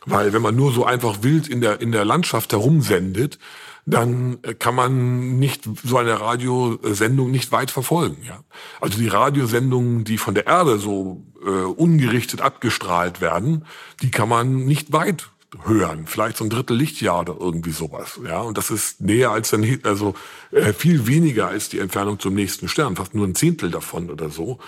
Weil 0.05 0.33
wenn 0.33 0.41
man 0.41 0.55
nur 0.55 0.71
so 0.71 0.85
einfach 0.85 1.17
wild 1.21 1.47
in 1.47 1.61
der, 1.61 1.81
in 1.81 1.91
der 1.91 2.05
Landschaft 2.05 2.51
herumsendet, 2.51 3.39
dann 3.85 4.39
äh, 4.41 4.53
kann 4.53 4.75
man 4.75 5.37
nicht 5.37 5.67
so 5.83 5.97
eine 5.97 6.19
Radiosendung 6.19 7.31
nicht 7.31 7.51
weit 7.51 7.71
verfolgen. 7.71 8.17
Ja. 8.27 8.39
Also 8.81 8.97
die 8.97 9.07
Radiosendungen, 9.07 10.03
die 10.03 10.17
von 10.17 10.33
der 10.33 10.47
Erde 10.47 10.79
so 10.79 11.23
äh, 11.45 11.49
ungerichtet 11.49 12.41
abgestrahlt 12.41 13.21
werden, 13.21 13.65
die 14.01 14.11
kann 14.11 14.29
man 14.29 14.65
nicht 14.65 14.91
weit 14.91 15.29
hören, 15.63 16.05
vielleicht 16.05 16.37
so 16.37 16.43
ein 16.43 16.49
Drittel 16.49 16.75
Lichtjahr 16.75 17.21
oder 17.21 17.37
irgendwie 17.39 17.71
sowas. 17.71 18.19
Ja, 18.25 18.41
und 18.41 18.57
das 18.57 18.71
ist 18.71 19.01
näher 19.01 19.31
als 19.31 19.51
dann, 19.51 19.79
also 19.83 20.15
äh, 20.51 20.73
viel 20.73 21.07
weniger 21.07 21.47
als 21.47 21.69
die 21.69 21.79
Entfernung 21.79 22.19
zum 22.19 22.33
nächsten 22.33 22.67
Stern, 22.67 22.95
fast 22.95 23.13
nur 23.13 23.25
ein 23.25 23.35
Zehntel 23.35 23.71
davon 23.71 24.09
oder 24.09 24.29
so. 24.29 24.59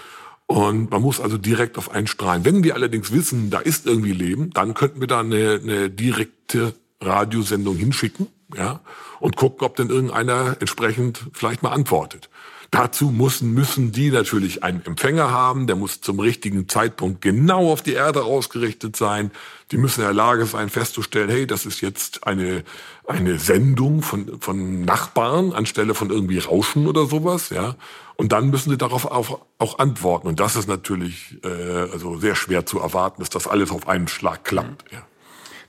Und 0.47 0.89
man 0.91 1.01
muss 1.01 1.19
also 1.19 1.37
direkt 1.37 1.77
auf 1.77 1.91
einen 1.91 2.07
strahlen. 2.07 2.45
Wenn 2.45 2.63
wir 2.63 2.75
allerdings 2.75 3.11
wissen, 3.11 3.49
da 3.49 3.59
ist 3.59 3.85
irgendwie 3.85 4.13
Leben, 4.13 4.49
dann 4.51 4.73
könnten 4.73 5.01
wir 5.01 5.07
da 5.07 5.19
eine, 5.19 5.59
eine 5.61 5.89
direkte 5.89 6.73
Radiosendung 7.01 7.75
hinschicken, 7.75 8.27
ja, 8.55 8.79
und 9.19 9.35
gucken, 9.35 9.65
ob 9.65 9.75
denn 9.75 9.89
irgendeiner 9.89 10.55
entsprechend 10.59 11.25
vielleicht 11.33 11.63
mal 11.63 11.71
antwortet. 11.71 12.29
Dazu 12.71 13.11
müssen, 13.11 13.53
müssen 13.53 13.91
die 13.93 14.11
natürlich 14.11 14.63
einen 14.63 14.85
Empfänger 14.85 15.31
haben, 15.31 15.67
der 15.67 15.77
muss 15.77 16.01
zum 16.01 16.19
richtigen 16.19 16.67
Zeitpunkt 16.67 17.21
genau 17.21 17.71
auf 17.71 17.81
die 17.81 17.93
Erde 17.93 18.23
ausgerichtet 18.23 18.97
sein. 18.97 19.31
Die 19.71 19.77
müssen 19.77 20.01
in 20.01 20.07
der 20.07 20.13
Lage 20.13 20.45
sein, 20.45 20.69
festzustellen, 20.69 21.29
hey, 21.29 21.47
das 21.47 21.65
ist 21.65 21.79
jetzt 21.79 22.27
eine, 22.27 22.63
eine 23.07 23.39
Sendung 23.39 24.01
von, 24.01 24.41
von 24.41 24.81
Nachbarn 24.81 25.53
anstelle 25.53 25.93
von 25.93 26.09
irgendwie 26.09 26.39
Rauschen 26.39 26.87
oder 26.87 27.05
sowas, 27.05 27.49
ja. 27.51 27.75
Und 28.17 28.31
dann 28.31 28.49
müssen 28.49 28.71
sie 28.71 28.77
darauf 28.77 29.05
auch, 29.05 29.41
auch 29.59 29.77
antworten. 29.77 30.27
Und 30.27 30.39
das 30.39 30.55
ist 30.55 30.67
natürlich 30.67 31.37
äh, 31.43 31.47
also 31.47 32.17
sehr 32.17 32.35
schwer 32.35 32.65
zu 32.65 32.79
erwarten, 32.79 33.21
dass 33.21 33.29
das 33.29 33.47
alles 33.47 33.71
auf 33.71 33.87
einen 33.87 34.07
Schlag 34.07 34.43
klappt. 34.43 34.91
Ja. 34.91 35.05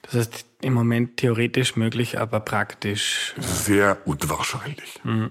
Das 0.03 0.15
heißt, 0.15 0.47
im 0.63 0.73
Moment 0.73 1.19
theoretisch 1.19 1.77
möglich, 1.77 2.19
aber 2.19 2.41
praktisch. 2.41 3.35
Sehr 3.39 3.99
unwahrscheinlich. 4.07 4.99
Mhm. 5.05 5.31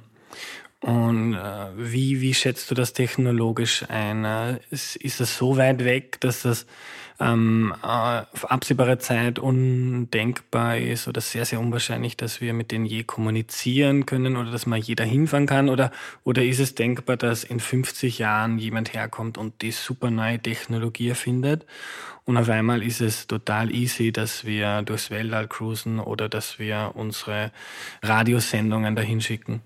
Und 0.81 1.33
äh, 1.33 1.67
wie, 1.75 2.21
wie 2.21 2.35
schätzt 2.35 2.69
du 2.69 2.75
das 2.75 2.93
technologisch 2.93 3.83
ein? 3.89 4.59
Ist, 4.69 4.95
ist 4.97 5.19
das 5.19 5.35
so 5.35 5.57
weit 5.57 5.83
weg, 5.83 6.21
dass 6.21 6.43
das 6.43 6.67
ähm, 7.19 7.73
auf 7.81 8.51
absehbare 8.51 8.99
Zeit 8.99 9.39
undenkbar 9.39 10.77
ist 10.77 11.07
oder 11.07 11.21
sehr, 11.21 11.45
sehr 11.45 11.59
unwahrscheinlich, 11.59 12.17
dass 12.17 12.41
wir 12.41 12.53
mit 12.53 12.71
denen 12.71 12.85
je 12.85 13.03
kommunizieren 13.03 14.05
können 14.05 14.37
oder 14.37 14.51
dass 14.51 14.65
mal 14.65 14.79
jeder 14.79 15.05
hinfahren 15.05 15.45
kann? 15.45 15.69
Oder, 15.69 15.91
oder 16.23 16.43
ist 16.43 16.59
es 16.59 16.75
denkbar, 16.75 17.17
dass 17.17 17.43
in 17.43 17.59
50 17.59 18.19
Jahren 18.19 18.59
jemand 18.59 18.93
herkommt 18.93 19.37
und 19.37 19.61
die 19.61 19.71
super 19.71 20.11
neue 20.11 20.39
Technologie 20.39 21.09
erfindet 21.09 21.65
und 22.27 22.35
auf 22.35 22.49
einmal 22.49 22.83
ist 22.83 22.99
es 22.99 23.25
total 23.25 23.73
easy, 23.73 24.11
dass 24.11 24.43
wir 24.43 24.81
durchs 24.81 25.09
Weltall 25.09 25.47
cruisen 25.47 26.01
oder 26.01 26.27
dass 26.27 26.59
wir 26.59 26.91
unsere 26.95 27.53
Radiosendungen 28.03 28.97
dahin 28.97 29.21
schicken. 29.21 29.61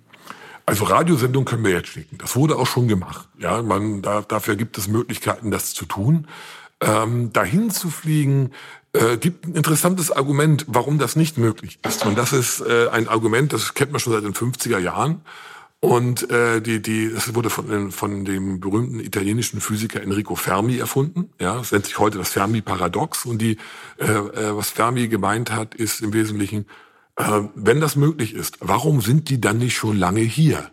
Also 0.67 0.83
Radiosendungen 0.83 1.45
können 1.45 1.65
wir 1.65 1.71
jetzt 1.71 1.89
schicken. 1.89 2.19
Das 2.19 2.35
wurde 2.35 2.55
auch 2.55 2.67
schon 2.67 2.87
gemacht. 2.87 3.27
Ja, 3.39 3.63
man, 3.63 4.03
da, 4.03 4.21
dafür 4.21 4.55
gibt 4.55 4.77
es 4.77 4.87
Möglichkeiten, 4.87 5.49
das 5.49 5.73
zu 5.73 5.85
tun. 5.85 6.27
Ähm, 6.81 7.31
dahin 7.31 7.69
zu 7.69 7.89
fliegen, 7.89 8.51
äh, 8.93 9.17
gibt 9.17 9.47
ein 9.47 9.55
interessantes 9.55 10.11
Argument, 10.11 10.65
warum 10.67 10.97
das 10.99 11.15
nicht 11.15 11.37
möglich 11.37 11.79
ist. 11.87 12.05
Und 12.05 12.17
das 12.17 12.33
ist 12.33 12.61
äh, 12.61 12.89
ein 12.89 13.07
Argument, 13.07 13.53
das 13.53 13.73
kennt 13.73 13.91
man 13.91 13.99
schon 13.99 14.13
seit 14.13 14.23
den 14.23 14.33
50er 14.33 14.79
Jahren. 14.79 15.21
Und 15.79 16.29
äh, 16.29 16.61
die, 16.61 16.79
die, 16.79 17.11
das 17.11 17.33
wurde 17.33 17.49
von, 17.49 17.91
von 17.91 18.23
dem 18.23 18.59
berühmten 18.59 18.99
italienischen 18.99 19.61
Physiker 19.61 20.01
Enrico 20.01 20.35
Fermi 20.35 20.77
erfunden. 20.77 21.31
Ja, 21.39 21.55
das 21.55 21.71
nennt 21.71 21.85
sich 21.85 21.97
heute 21.97 22.19
das 22.19 22.29
Fermi-Paradox. 22.29 23.25
Und 23.25 23.41
die, 23.41 23.57
äh, 23.97 24.05
äh, 24.05 24.55
was 24.55 24.69
Fermi 24.69 25.07
gemeint 25.07 25.51
hat, 25.51 25.73
ist 25.73 26.01
im 26.01 26.13
Wesentlichen, 26.13 26.67
äh, 27.15 27.41
wenn 27.55 27.81
das 27.81 27.95
möglich 27.95 28.35
ist, 28.35 28.57
warum 28.59 29.01
sind 29.01 29.29
die 29.29 29.41
dann 29.41 29.57
nicht 29.57 29.75
schon 29.75 29.97
lange 29.97 30.21
hier? 30.21 30.69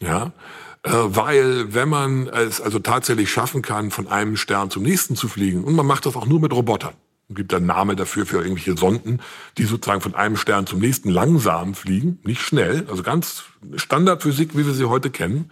Ja, 0.00 0.32
äh, 0.82 0.90
weil 0.92 1.74
wenn 1.74 1.88
man 1.88 2.28
es 2.28 2.60
also 2.60 2.78
tatsächlich 2.78 3.30
schaffen 3.30 3.62
kann, 3.62 3.90
von 3.90 4.08
einem 4.08 4.36
Stern 4.36 4.70
zum 4.70 4.82
nächsten 4.82 5.16
zu 5.16 5.28
fliegen, 5.28 5.64
und 5.64 5.74
man 5.74 5.86
macht 5.86 6.06
das 6.06 6.16
auch 6.16 6.26
nur 6.26 6.40
mit 6.40 6.52
Robotern, 6.52 6.94
gibt 7.30 7.52
einen 7.52 7.66
Namen 7.66 7.96
dafür 7.96 8.24
für 8.24 8.38
irgendwelche 8.38 8.76
Sonden, 8.76 9.20
die 9.58 9.64
sozusagen 9.64 10.00
von 10.00 10.14
einem 10.14 10.36
Stern 10.36 10.66
zum 10.66 10.78
nächsten 10.78 11.10
langsam 11.10 11.74
fliegen, 11.74 12.18
nicht 12.24 12.40
schnell, 12.40 12.86
also 12.88 13.02
ganz 13.02 13.44
Standardphysik, 13.76 14.56
wie 14.56 14.66
wir 14.66 14.72
sie 14.72 14.86
heute 14.86 15.10
kennen, 15.10 15.50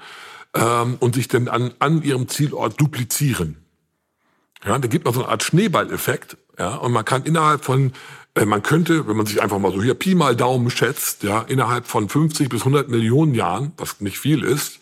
ähm, 0.55 0.97
und 1.01 1.15
sich 1.15 1.29
dann 1.29 1.49
an, 1.49 1.75
an 1.79 2.03
ihrem 2.03 2.29
Zielort 2.29 2.81
duplizieren. 2.81 3.59
Ja, 4.65 4.79
da 4.79 4.89
gibt 4.89 5.05
man 5.05 5.13
so 5.13 5.21
eine 5.21 5.29
Art 5.29 5.43
Schneeballeffekt, 5.43 6.39
ja, 6.59 6.77
und 6.77 6.93
man 6.93 7.05
kann 7.05 7.25
innerhalb 7.25 7.65
von, 7.65 7.93
äh, 8.35 8.47
man 8.47 8.63
könnte, 8.63 9.07
wenn 9.07 9.17
man 9.17 9.27
sich 9.27 9.43
einfach 9.43 9.59
mal 9.59 9.73
so 9.73 9.83
hier 9.83 9.95
Pi 9.95 10.15
mal 10.15 10.35
Daumen 10.35 10.71
schätzt, 10.71 11.25
ja, 11.25 11.43
innerhalb 11.43 11.87
von 11.87 12.09
50 12.09 12.49
bis 12.49 12.63
100 12.63 12.89
Millionen 12.89 13.35
Jahren, 13.35 13.73
was 13.77 14.01
nicht 14.01 14.19
viel 14.19 14.43
ist, 14.43 14.81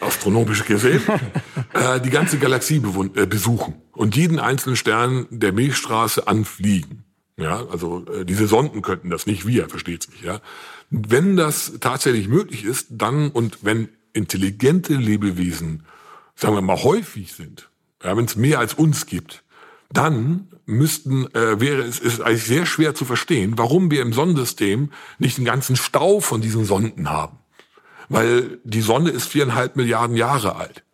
astronomisch 0.00 0.64
gesehen, 0.64 1.02
äh, 1.72 2.00
die 2.00 2.10
ganze 2.10 2.38
Galaxie 2.38 2.82
äh, 3.14 3.26
besuchen 3.26 3.74
und 3.92 4.16
jeden 4.16 4.38
einzelnen 4.38 4.76
Stern 4.76 5.26
der 5.30 5.52
Milchstraße 5.52 6.26
anfliegen. 6.26 7.04
Ja, 7.36 7.66
also 7.66 8.04
äh, 8.06 8.24
diese 8.24 8.46
Sonden 8.46 8.82
könnten 8.82 9.10
das, 9.10 9.26
nicht 9.26 9.46
wir, 9.46 9.68
versteht 9.68 10.04
sich, 10.04 10.22
ja. 10.22 10.40
Wenn 10.90 11.36
das 11.36 11.74
tatsächlich 11.80 12.28
möglich 12.28 12.64
ist, 12.64 12.86
dann 12.90 13.30
und 13.30 13.58
wenn 13.62 13.88
intelligente 14.12 14.94
Lebewesen, 14.94 15.84
sagen 16.36 16.54
wir 16.54 16.62
mal, 16.62 16.82
häufig 16.82 17.32
sind, 17.32 17.70
ja, 18.02 18.16
wenn 18.16 18.26
es 18.26 18.36
mehr 18.36 18.60
als 18.60 18.74
uns 18.74 19.06
gibt, 19.06 19.42
dann 19.92 20.48
müssten, 20.66 21.26
äh, 21.34 21.60
wäre 21.60 21.82
es 21.82 21.98
ist 21.98 22.20
eigentlich 22.20 22.44
sehr 22.44 22.66
schwer 22.66 22.94
zu 22.94 23.04
verstehen, 23.04 23.54
warum 23.56 23.90
wir 23.90 24.02
im 24.02 24.12
Sonnensystem 24.12 24.90
nicht 25.18 25.38
einen 25.38 25.44
ganzen 25.44 25.76
Stau 25.76 26.20
von 26.20 26.40
diesen 26.40 26.64
Sonden 26.64 27.10
haben 27.10 27.38
weil 28.08 28.58
die 28.64 28.80
Sonne 28.80 29.10
ist 29.10 29.28
viereinhalb 29.28 29.76
Milliarden 29.76 30.16
Jahre 30.16 30.56
alt. 30.56 30.84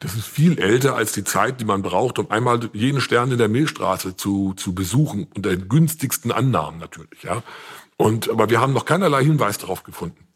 Das 0.00 0.14
ist 0.14 0.26
viel 0.26 0.58
älter 0.58 0.94
als 0.94 1.12
die 1.12 1.24
Zeit, 1.24 1.60
die 1.60 1.64
man 1.64 1.82
braucht, 1.82 2.18
um 2.18 2.30
einmal 2.30 2.70
jeden 2.72 3.00
Stern 3.00 3.32
in 3.32 3.38
der 3.38 3.48
Milchstraße 3.48 4.16
zu, 4.16 4.54
zu 4.54 4.74
besuchen, 4.74 5.26
unter 5.34 5.50
den 5.50 5.68
günstigsten 5.68 6.30
Annahmen 6.30 6.78
natürlich, 6.78 7.24
ja. 7.24 7.42
Und, 7.96 8.30
aber 8.30 8.48
wir 8.48 8.60
haben 8.60 8.72
noch 8.72 8.84
keinerlei 8.84 9.24
Hinweis 9.24 9.58
darauf 9.58 9.82
gefunden. 9.82 10.27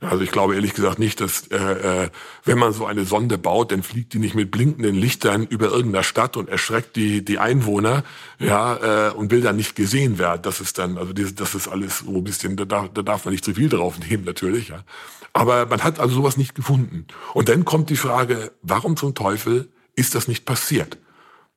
Also 0.00 0.22
ich 0.22 0.30
glaube 0.30 0.54
ehrlich 0.54 0.74
gesagt 0.74 1.00
nicht, 1.00 1.20
dass 1.20 1.48
äh, 1.48 1.56
äh, 2.04 2.10
wenn 2.44 2.56
man 2.56 2.72
so 2.72 2.86
eine 2.86 3.04
Sonde 3.04 3.36
baut, 3.36 3.72
dann 3.72 3.82
fliegt 3.82 4.12
die 4.12 4.20
nicht 4.20 4.36
mit 4.36 4.52
blinkenden 4.52 4.94
Lichtern 4.94 5.44
über 5.44 5.70
irgendeiner 5.70 6.04
Stadt 6.04 6.36
und 6.36 6.48
erschreckt 6.48 6.94
die 6.94 7.24
die 7.24 7.40
Einwohner, 7.40 8.04
ja, 8.38 9.08
äh, 9.08 9.12
und 9.12 9.32
will 9.32 9.40
dann 9.40 9.56
nicht 9.56 9.74
gesehen 9.74 10.18
werden. 10.18 10.42
Das 10.42 10.60
ist 10.60 10.78
dann, 10.78 10.98
also 10.98 11.12
das, 11.12 11.34
das 11.34 11.56
ist 11.56 11.66
alles 11.66 11.98
so 11.98 12.14
ein 12.14 12.22
bisschen, 12.22 12.56
da 12.56 12.64
darf, 12.64 12.90
da 12.94 13.02
darf 13.02 13.24
man 13.24 13.32
nicht 13.32 13.44
zu 13.44 13.54
viel 13.54 13.68
drauf 13.68 13.98
nehmen 13.98 14.24
natürlich, 14.24 14.68
ja. 14.68 14.84
Aber 15.32 15.66
man 15.66 15.82
hat 15.82 15.98
also 15.98 16.14
sowas 16.14 16.36
nicht 16.36 16.54
gefunden. 16.54 17.06
Und 17.34 17.48
dann 17.48 17.64
kommt 17.64 17.90
die 17.90 17.96
Frage, 17.96 18.52
warum 18.62 18.96
zum 18.96 19.16
Teufel 19.16 19.68
ist 19.96 20.14
das 20.14 20.28
nicht 20.28 20.44
passiert? 20.44 20.98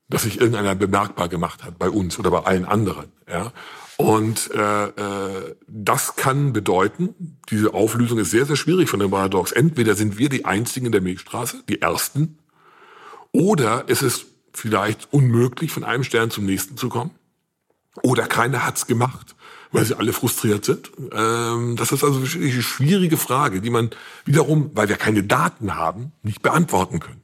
Dass 0.09 0.23
sich 0.23 0.39
irgendeiner 0.39 0.75
bemerkbar 0.75 1.29
gemacht 1.29 1.63
hat 1.63 1.77
bei 1.77 1.89
uns 1.89 2.17
oder 2.17 2.31
bei 2.31 2.39
allen 2.39 2.65
anderen. 2.65 3.11
Ja? 3.29 3.53
Und 4.01 4.51
äh, 4.53 4.85
äh, 4.85 5.55
das 5.67 6.15
kann 6.15 6.53
bedeuten, 6.53 7.37
diese 7.49 7.73
Auflösung 7.73 8.19
ist 8.19 8.31
sehr, 8.31 8.45
sehr 8.45 8.55
schwierig 8.55 8.89
von 8.89 8.99
dem 8.99 9.11
Paradox. 9.11 9.51
Entweder 9.51 9.95
sind 9.95 10.17
wir 10.17 10.29
die 10.29 10.45
Einzigen 10.45 10.87
in 10.87 10.91
der 10.91 11.01
Milchstraße, 11.01 11.63
die 11.69 11.81
Ersten, 11.81 12.37
oder 13.31 13.85
es 13.87 14.01
ist 14.01 14.25
vielleicht 14.53 15.13
unmöglich, 15.13 15.71
von 15.71 15.83
einem 15.83 16.03
Stern 16.03 16.31
zum 16.31 16.45
nächsten 16.45 16.77
zu 16.77 16.89
kommen, 16.89 17.11
oder 18.03 18.27
keiner 18.27 18.65
hat's 18.65 18.87
gemacht 18.87 19.35
weil 19.71 19.85
sie 19.85 19.97
alle 19.97 20.13
frustriert 20.13 20.65
sind. 20.65 20.91
Ähm, 21.13 21.75
das 21.77 21.91
ist 21.91 22.03
also 22.03 22.19
eine 22.19 22.61
schwierige 22.61 23.17
Frage, 23.17 23.61
die 23.61 23.69
man 23.69 23.89
wiederum, 24.25 24.71
weil 24.73 24.89
wir 24.89 24.97
keine 24.97 25.23
Daten 25.23 25.75
haben, 25.75 26.11
nicht 26.23 26.41
beantworten 26.41 26.99
können. 26.99 27.20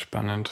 Spannend. 0.00 0.50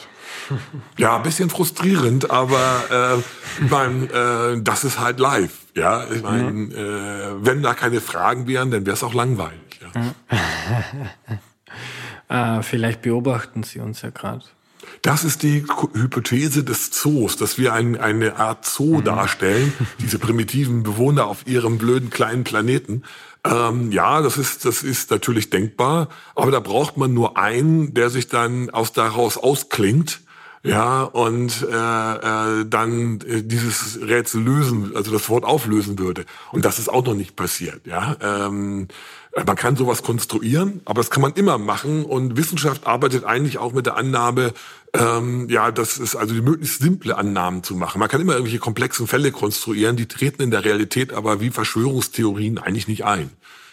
Ja, 0.99 1.17
ein 1.17 1.23
bisschen 1.23 1.49
frustrierend, 1.49 2.31
aber 2.31 3.19
äh, 3.19 3.65
mein, 3.71 4.11
äh, 4.11 4.61
das 4.61 4.85
ist 4.85 4.99
halt 4.99 5.21
live. 5.21 5.57
Ja, 5.75 6.11
ich 6.11 6.23
meine, 6.23 6.51
mhm. 6.51 6.73
äh, 6.73 7.47
wenn 7.47 7.63
da 7.63 7.73
keine 7.73 8.01
Fragen 8.01 8.47
wären, 8.47 8.71
dann 8.71 8.85
wäre 8.85 8.95
es 8.95 9.03
auch 9.05 9.15
langweilig. 9.15 9.81
Ja. 12.29 12.59
äh, 12.59 12.63
vielleicht 12.63 13.03
beobachten 13.03 13.63
Sie 13.63 13.79
uns 13.79 14.03
ja 14.03 14.11
gerade. 14.11 14.45
Das 15.03 15.25
ist 15.25 15.43
die 15.43 15.65
Hypothese 15.95 16.65
des 16.65 16.91
Zoos, 16.91 17.37
dass 17.37 17.59
wir 17.59 17.73
ein, 17.73 17.97
eine 17.97 18.37
Art 18.37 18.65
Zoo 18.65 18.99
mhm. 18.99 19.05
darstellen, 19.05 19.73
diese 20.01 20.19
primitiven 20.21 20.83
Bewohner 20.83 21.27
auf 21.27 21.47
ihrem 21.47 21.79
blöden 21.79 22.11
kleinen 22.11 22.45
Planeten. 22.45 23.03
Ähm, 23.45 23.93
ja, 23.93 24.21
das 24.21 24.37
ist, 24.37 24.65
das 24.65 24.83
ist 24.83 25.11
natürlich 25.11 25.51
denkbar, 25.51 26.09
aber 26.35 26.51
da 26.51 26.61
braucht 26.61 26.97
man 26.97 27.15
nur 27.15 27.37
einen, 27.37 27.95
der 27.95 28.11
sich 28.11 28.29
dann 28.29 28.71
aus 28.71 28.93
daraus 28.93 29.37
ausklingt 29.37 30.21
ja, 30.65 31.05
und 31.05 31.63
äh, 31.63 31.71
äh, 32.61 32.65
dann 32.67 33.21
äh, 33.21 33.43
dieses 33.43 34.01
Rätsel 34.01 34.43
lösen, 34.43 34.93
also 34.97 35.13
das 35.13 35.29
Wort 35.29 35.45
auflösen 35.45 35.99
würde. 35.99 36.25
Und 36.51 36.65
das 36.65 36.79
ist 36.79 36.89
auch 36.89 37.05
noch 37.05 37.15
nicht 37.15 37.37
passiert, 37.37 37.87
ja. 37.87 38.17
Ähm, 38.21 38.89
man 39.47 39.57
kann 39.57 39.77
sowas 39.77 40.03
konstruieren, 40.03 40.81
aber 40.85 41.01
das 41.01 41.11
kann 41.11 41.23
man 41.23 41.33
immer 41.35 41.59
machen. 41.59 42.05
Und 42.05 42.37
Wissenschaft 42.37 42.87
arbeitet 42.87 43.25
eigentlich 43.25 43.59
auch 43.59 43.73
mit 43.73 43.87
der 43.87 43.97
Annahme, 43.97 44.53
ähm, 44.95 45.49
ja, 45.49 45.71
das 45.71 45.99
ist 45.99 46.17
also 46.17 46.35
die 46.35 46.41
möglichst 46.41 46.81
simple 46.81 47.17
Annahmen 47.17 47.63
zu 47.63 47.75
machen. 47.75 47.99
Man 47.99 48.09
kann 48.09 48.21
immer 48.21 48.33
irgendwelche 48.33 48.59
komplexen 48.59 49.07
Fälle 49.07 49.33
konstruieren, 49.33 49.97
die 49.97 50.07
treten 50.07 50.43
in 50.43 50.51
der 50.51 50.65
Realität 50.65 51.13
aber 51.13 51.41
wie 51.41 51.51
Verschwörungstheorien 51.51 52.59
eigentlich 52.59 52.89
nicht 52.89 53.05
ein. 53.05 53.31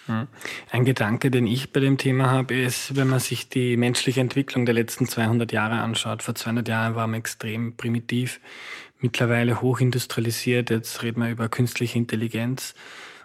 Hm. 0.08 0.28
Ein 0.70 0.86
Gedanke, 0.86 1.32
den 1.32 1.48
ich 1.48 1.72
bei 1.72 1.80
dem 1.80 1.98
Thema 1.98 2.30
habe, 2.30 2.54
ist, 2.54 2.96
wenn 2.96 3.08
man 3.08 3.20
sich 3.20 3.50
die 3.50 3.76
menschliche 3.76 4.22
Entwicklung 4.22 4.66
der 4.66 4.76
letzten 4.76 5.08
200 5.08 5.52
Jahre 5.52 5.76
anschaut. 5.76 6.22
Vor 6.22 6.36
200 6.36 6.68
Jahren 6.68 6.96
waren 6.96 7.12
wir 7.12 7.18
extrem 7.18 7.76
primitiv, 7.76 8.40
mittlerweile 9.00 9.62
hochindustrialisiert. 9.62 10.70
Jetzt 10.70 11.02
reden 11.02 11.22
wir 11.22 11.32
über 11.32 11.50
künstliche 11.50 11.98
Intelligenz. 11.98 12.76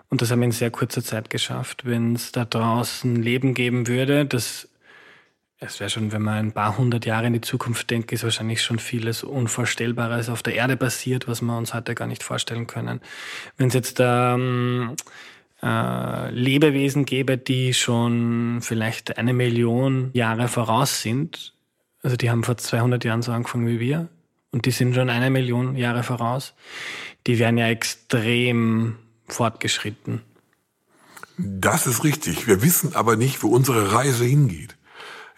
Und 0.09 0.23
das 0.23 0.31
haben 0.31 0.41
wir 0.41 0.47
in 0.47 0.53
sehr 0.53 0.71
kurzer 0.71 1.05
Zeit 1.05 1.29
geschafft. 1.29 1.85
Wenn 1.85 2.15
es 2.15 2.33
da 2.33 2.45
draußen 2.45 3.15
Leben 3.17 3.55
geben 3.55 3.87
würde, 3.87 4.25
das 4.25 4.69
es 5.61 5.79
wäre 5.79 5.91
schon, 5.91 6.11
wenn 6.11 6.23
man 6.23 6.39
ein 6.39 6.53
paar 6.53 6.79
hundert 6.79 7.05
Jahre 7.05 7.27
in 7.27 7.35
die 7.35 7.43
Zukunft 7.43 7.91
denkt, 7.91 8.11
ist 8.13 8.25
wahrscheinlich 8.25 8.63
schon 8.63 8.79
vieles 8.79 9.23
Unvorstellbares 9.23 10.31
auf 10.31 10.43
der 10.43 10.55
Erde 10.55 10.77
passiert, 10.77 11.29
was 11.29 11.43
wir 11.43 11.57
uns 11.57 11.75
heute 11.75 11.95
gar 11.95 12.07
nicht 12.07 12.23
vorstellen 12.23 12.67
können. 12.67 13.01
Wenn 13.59 13.69
es 13.69 13.75
jetzt 13.75 13.99
ähm, 14.01 14.97
äh, 15.63 16.31
Lebewesen 16.31 17.05
gäbe, 17.05 17.37
die 17.37 17.75
schon 17.75 18.61
vielleicht 18.63 19.19
eine 19.19 19.35
Million 19.35 20.11
Jahre 20.15 20.49
voraus 20.49 21.03
sind. 21.03 21.53
Also 22.03 22.17
die 22.17 22.31
haben 22.31 22.43
vor 22.43 22.57
200 22.57 23.05
Jahren 23.05 23.21
so 23.21 23.33
angefangen 23.33 23.67
wie 23.67 23.81
wir 23.81 24.09
und 24.53 24.65
die 24.65 24.71
sind 24.71 24.95
schon 24.95 25.11
eine 25.11 25.29
Million 25.29 25.77
Jahre 25.77 26.03
voraus. 26.03 26.55
Die 27.27 27.39
wären 27.39 27.59
ja 27.59 27.69
extrem 27.69 28.97
fortgeschritten. 29.29 30.23
Das 31.37 31.87
ist 31.87 32.03
richtig. 32.03 32.47
Wir 32.47 32.63
wissen 32.63 32.95
aber 32.95 33.17
nicht, 33.17 33.43
wo 33.43 33.49
unsere 33.49 33.93
Reise 33.93 34.25
hingeht. 34.25 34.77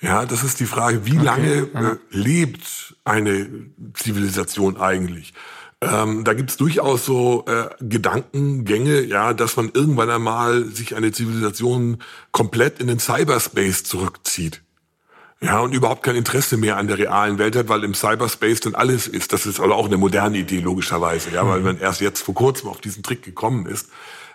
Ja, 0.03 0.27
das 0.27 0.43
ist 0.43 0.59
die 0.59 0.67
Frage, 0.67 1.07
wie 1.07 1.17
okay. 1.17 1.25
lange 1.25 1.53
äh, 1.53 1.97
lebt 2.11 2.97
eine 3.05 3.49
Zivilisation 3.95 4.77
eigentlich? 4.77 5.33
Ähm, 5.81 6.25
da 6.25 6.35
gibt's 6.35 6.57
durchaus 6.57 7.05
so 7.05 7.45
äh, 7.47 7.69
Gedankengänge, 7.81 9.03
ja, 9.03 9.33
dass 9.33 9.57
man 9.57 9.71
irgendwann 9.73 10.11
einmal 10.11 10.65
sich 10.65 10.97
eine 10.97 11.13
Zivilisation 11.13 11.99
komplett 12.33 12.81
in 12.81 12.89
den 12.89 12.99
Cyberspace 12.99 13.85
zurückzieht. 13.85 14.63
Ja, 15.41 15.59
und 15.59 15.75
überhaupt 15.75 16.05
kein 16.05 16.15
Interesse 16.15 16.57
mehr 16.57 16.77
an 16.77 16.87
der 16.87 16.99
realen 16.99 17.39
Welt 17.39 17.57
hat, 17.57 17.69
weil 17.69 17.83
im 17.83 17.95
Cyberspace 17.95 18.61
dann 18.61 18.77
alles 18.77 19.09
ist. 19.09 19.33
Das 19.33 19.45
ist 19.47 19.59
aber 19.59 19.75
auch 19.75 19.87
eine 19.87 19.97
moderne 19.97 20.39
Idee, 20.39 20.61
logischerweise, 20.61 21.31
ja, 21.31 21.47
weil 21.49 21.61
man 21.61 21.79
erst 21.79 22.01
jetzt 22.01 22.23
vor 22.23 22.35
kurzem 22.35 22.69
auf 22.69 22.81
diesen 22.81 23.03
Trick 23.03 23.23
gekommen 23.25 23.67
ist. 23.67 23.89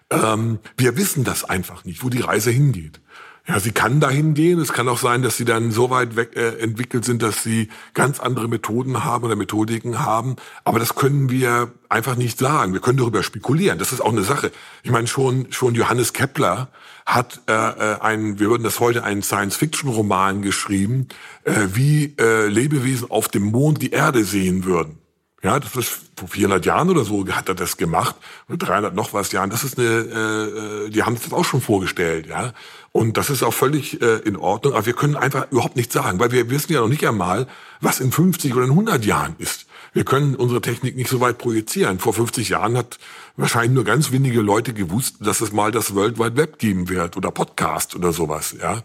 Ähm, 0.10 0.60
wir 0.78 0.98
wissen 0.98 1.24
das 1.24 1.46
einfach 1.46 1.86
nicht, 1.86 2.04
wo 2.04 2.10
die 2.10 2.20
Reise 2.20 2.52
hingeht. 2.52 3.00
Ja, 3.48 3.62
sie 3.62 3.72
kann 3.72 4.02
dahin 4.02 4.34
gehen. 4.34 4.60
Es 4.60 4.74
kann 4.74 4.90
auch 4.90 4.98
sein, 4.98 5.22
dass 5.22 5.38
sie 5.38 5.46
dann 5.46 5.72
so 5.72 5.90
weit 5.90 6.18
weg 6.18 6.36
äh, 6.36 6.60
entwickelt 6.60 7.06
sind, 7.06 7.24
dass 7.24 7.44
sie 7.44 7.70
ganz 7.94 8.20
andere 8.20 8.50
Methoden 8.50 9.06
haben 9.06 9.24
oder 9.24 9.38
Methodiken 9.38 10.00
haben. 10.00 10.36
Aber 10.66 10.80
das 10.80 10.96
können 10.96 11.30
wir 11.30 11.72
einfach 11.88 12.18
nicht 12.18 12.40
sagen. 12.40 12.74
Wir 12.74 12.82
können 12.82 12.98
darüber 12.98 13.24
spekulieren. 13.24 13.80
Das 13.80 13.94
ist 13.94 14.02
auch 14.02 14.12
eine 14.12 14.24
Sache. 14.24 14.52
Ich 14.84 14.92
meine, 14.92 15.08
schon, 15.08 15.50
schon 15.52 15.76
Johannes 15.76 16.12
Kepler 16.12 16.68
hat 17.06 17.40
äh, 17.48 17.54
äh 17.54 18.02
ein, 18.02 18.38
wir 18.38 18.50
würden 18.50 18.64
das 18.64 18.82
heute 18.82 19.06
einen 19.06 19.22
Science-Fiction-Roman 19.22 20.42
geschrieben, 20.42 21.08
äh, 21.46 21.54
wie 21.74 22.16
äh, 22.20 22.48
Lebewesen 22.48 23.10
auf 23.10 23.30
dem 23.30 23.44
Mond 23.44 23.82
die 23.82 23.92
Erde 23.92 24.26
sehen 24.26 24.66
würden. 24.66 25.00
Ja, 25.44 25.60
das 25.60 25.76
ist 25.76 25.90
vor 26.16 26.28
400 26.28 26.66
Jahren 26.66 26.90
oder 26.90 27.04
so 27.04 27.24
hat 27.28 27.48
er 27.48 27.54
das 27.54 27.78
gemacht, 27.78 28.16
oder 28.50 28.58
300 28.58 28.96
noch 28.96 29.14
was 29.14 29.32
Jahren. 29.32 29.52
Das 29.52 29.64
ist 29.64 29.78
eine, 29.78 29.88
äh, 29.88 30.86
äh 30.86 30.90
die 30.90 31.04
haben 31.04 31.16
das 31.16 31.32
auch 31.32 31.46
schon 31.46 31.62
vorgestellt, 31.62 32.26
ja. 32.26 32.54
Und 32.92 33.18
das 33.18 33.30
ist 33.30 33.44
auch 33.44 33.54
völlig 33.54 34.02
äh, 34.02 34.18
in 34.20 34.36
Ordnung. 34.36 34.74
Aber 34.74 34.88
wir 34.88 34.94
können 34.94 35.16
einfach 35.16 35.52
überhaupt 35.52 35.76
nichts 35.76 35.94
sagen, 35.94 36.20
weil 36.20 36.32
wir 36.32 36.50
wissen 36.50 36.74
ja 36.74 36.82
noch 36.82 36.88
nicht 36.88 37.08
einmal, 37.08 37.48
was 37.82 38.00
in 38.00 38.12
50 38.12 38.56
oder 38.56 38.64
in 38.64 38.72
100 38.72 39.06
Jahren 39.06 39.36
ist. 39.38 39.68
Wir 39.94 40.04
können 40.04 40.36
unsere 40.36 40.62
Technik 40.62 40.96
nicht 40.96 41.10
so 41.10 41.20
weit 41.20 41.38
projizieren. 41.38 42.00
Vor 42.00 42.14
50 42.14 42.50
Jahren 42.50 42.76
hat 42.76 42.98
wahrscheinlich 43.36 43.74
nur 43.74 43.84
ganz 43.84 44.12
wenige 44.12 44.42
Leute 44.42 44.74
gewusst, 44.74 45.18
dass 45.20 45.42
es 45.42 45.52
mal 45.52 45.72
das 45.72 45.94
World 45.94 46.18
Wide 46.18 46.38
Web 46.38 46.58
geben 46.58 46.90
wird 46.90 47.16
oder 47.16 47.30
Podcast 47.30 47.96
oder 47.96 48.12
sowas, 48.12 48.56
ja. 48.60 48.82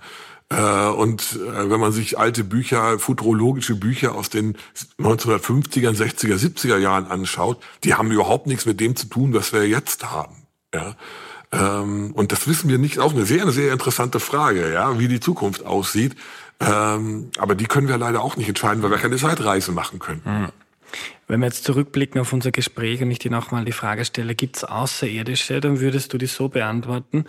Äh, 0.52 0.88
und 0.88 1.36
äh, 1.36 1.70
wenn 1.70 1.80
man 1.80 1.92
sich 1.92 2.18
alte 2.18 2.44
Bücher, 2.44 2.98
futurologische 2.98 3.74
Bücher 3.74 4.14
aus 4.14 4.28
den 4.28 4.56
1950er, 4.98 5.90
60er, 5.90 6.36
70er 6.36 6.78
Jahren 6.78 7.06
anschaut, 7.06 7.62
die 7.84 7.94
haben 7.94 8.10
überhaupt 8.10 8.46
nichts 8.46 8.66
mit 8.66 8.80
dem 8.80 8.94
zu 8.96 9.06
tun, 9.06 9.32
was 9.32 9.52
wir 9.52 9.66
jetzt 9.66 10.10
haben. 10.10 10.46
Ja. 10.74 10.94
Ähm, 11.52 12.12
und 12.12 12.32
das 12.32 12.46
wissen 12.48 12.68
wir 12.68 12.78
nicht. 12.78 12.98
Auch 12.98 13.12
eine 13.12 13.24
sehr, 13.24 13.50
sehr 13.50 13.72
interessante 13.72 14.20
Frage, 14.20 14.72
ja, 14.72 14.98
wie 14.98 15.08
die 15.08 15.20
Zukunft 15.20 15.64
aussieht. 15.64 16.16
Ähm, 16.60 17.30
aber 17.38 17.54
die 17.54 17.66
können 17.66 17.88
wir 17.88 17.98
leider 17.98 18.22
auch 18.22 18.36
nicht 18.36 18.48
entscheiden, 18.48 18.82
weil 18.82 18.90
wir 18.90 18.98
keine 18.98 19.16
Zeitreise 19.16 19.72
machen 19.72 19.98
können. 19.98 20.22
Mhm. 20.24 20.48
Wenn 21.26 21.40
wir 21.40 21.46
jetzt 21.46 21.64
zurückblicken 21.64 22.20
auf 22.20 22.32
unser 22.34 22.50
Gespräch 22.50 23.00
und 23.00 23.10
ich 23.10 23.18
dir 23.18 23.30
nochmal 23.30 23.64
die 23.64 23.72
Frage 23.72 24.04
stelle, 24.04 24.34
gibt 24.34 24.56
es 24.56 24.64
Außerirdische, 24.64 25.60
dann 25.60 25.80
würdest 25.80 26.12
du 26.12 26.18
die 26.18 26.26
so 26.26 26.48
beantworten. 26.48 27.24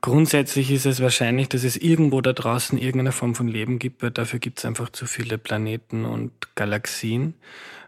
Grundsätzlich 0.00 0.70
ist 0.70 0.86
es 0.86 1.00
wahrscheinlich, 1.00 1.48
dass 1.48 1.64
es 1.64 1.76
irgendwo 1.76 2.20
da 2.20 2.32
draußen 2.32 2.78
irgendeine 2.78 3.12
Form 3.12 3.34
von 3.34 3.48
Leben 3.48 3.78
gibt, 3.78 4.02
weil 4.02 4.12
dafür 4.12 4.38
gibt 4.38 4.58
es 4.58 4.64
einfach 4.64 4.90
zu 4.90 5.06
viele 5.06 5.38
Planeten 5.38 6.04
und 6.04 6.32
Galaxien. 6.54 7.34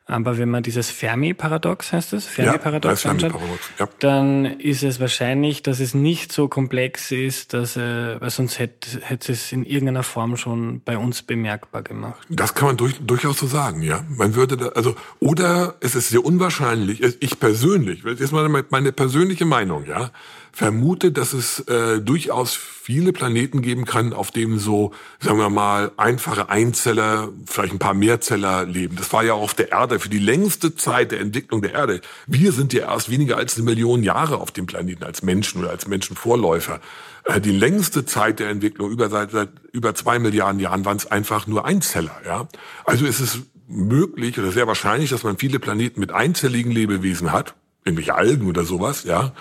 Aber 0.07 0.39
wenn 0.39 0.51
man 0.51 0.65
dieses 0.65 0.91
Fermi-Paradox 0.91 1.93
heißt 1.93 2.15
es, 2.15 2.27
Fermi-Paradox 2.27 3.05
ja, 3.05 3.11
anschaut, 3.13 3.31
Fermi 3.31 3.47
ja. 3.79 3.89
dann 4.01 4.45
ist 4.45 4.83
es 4.83 4.99
wahrscheinlich, 4.99 5.63
dass 5.63 5.79
es 5.79 5.95
nicht 5.95 6.33
so 6.33 6.49
komplex 6.49 7.13
ist, 7.13 7.55
dass, 7.55 7.77
äh, 7.77 8.21
weil 8.21 8.31
sonst 8.31 8.59
hätte, 8.59 9.01
hätte 9.03 9.31
es 9.31 9.53
in 9.53 9.65
irgendeiner 9.65 10.03
Form 10.03 10.37
schon 10.37 10.81
bei 10.85 10.99
uns 10.99 11.23
bemerkbar 11.23 11.83
gemacht. 11.83 12.27
Das 12.29 12.55
kann 12.55 12.69
man 12.69 12.77
durch, 12.77 12.99
durchaus 13.01 13.39
so 13.39 13.47
sagen, 13.47 13.83
ja. 13.83 14.05
Man 14.09 14.35
würde 14.35 14.57
da, 14.57 14.69
also, 14.71 14.97
oder 15.21 15.77
es 15.79 15.95
ist 15.95 16.09
sehr 16.09 16.25
unwahrscheinlich, 16.25 17.03
ich 17.21 17.39
persönlich, 17.39 18.03
das 18.03 18.19
ist 18.19 18.33
meine, 18.33 18.65
meine 18.69 18.91
persönliche 18.91 19.45
Meinung, 19.45 19.87
ja 19.87 20.11
vermute, 20.53 21.13
dass 21.13 21.33
es 21.33 21.61
äh, 21.61 22.01
durchaus 22.01 22.55
viele 22.55 23.13
Planeten 23.13 23.63
geben 23.63 23.85
kann, 23.85 24.13
auf 24.13 24.31
denen 24.31 24.59
so, 24.59 24.93
sagen 25.21 25.39
wir 25.39 25.51
mal, 25.51 25.93
einfache 25.97 26.49
Einzeller, 26.49 27.29
vielleicht 27.47 27.73
ein 27.73 27.79
paar 27.79 27.95
Mehrzeller 27.95 28.65
leben. 28.65 28.97
Das 28.97 29.13
war 29.13 29.23
ja 29.23 29.35
auch 29.35 29.43
auf 29.43 29.55
der 29.55 29.73
Erde 29.73 30.01
für 30.01 30.09
die 30.09 30.19
längste 30.19 30.75
Zeit 30.75 31.13
der 31.13 31.21
Entwicklung 31.21 31.63
der 31.63 31.75
Erde. 31.75 32.01
Wir 32.27 32.53
sind 32.53 32.73
ja 32.73 32.93
erst 32.93 33.11
weniger 33.11 33.37
als 33.37 33.57
eine 33.57 33.65
Million 33.65 34.03
Jahre 34.03 34.39
auf 34.39 34.51
dem 34.51 34.67
Planeten 34.67 35.05
als 35.05 35.23
Menschen 35.23 35.61
oder 35.61 35.71
als 35.71 35.87
Menschenvorläufer. 35.87 36.81
Äh, 37.25 37.41
die 37.41 37.53
längste 37.53 38.05
Zeit 38.05 38.41
der 38.41 38.49
Entwicklung, 38.49 38.91
über, 38.91 39.09
seit, 39.09 39.31
seit 39.31 39.51
über 39.73 39.95
zwei 39.95 40.19
Milliarden 40.19 40.61
Jahren, 40.61 40.85
waren 40.85 40.97
es 40.97 41.07
einfach 41.07 41.47
nur 41.47 41.65
Einzeller. 41.65 42.21
Ja? 42.27 42.49
Also 42.85 43.07
ist 43.07 43.21
es 43.21 43.41
möglich 43.69 44.39
oder 44.39 44.51
sehr 44.51 44.67
wahrscheinlich, 44.67 45.11
dass 45.11 45.23
man 45.23 45.39
viele 45.39 45.59
Planeten 45.59 46.01
mit 46.01 46.13
einzelligen 46.13 46.73
Lebewesen 46.73 47.31
hat, 47.31 47.55
irgendwelche 47.85 48.15
Algen 48.15 48.49
oder 48.49 48.65
sowas, 48.65 49.05
ja, 49.05 49.33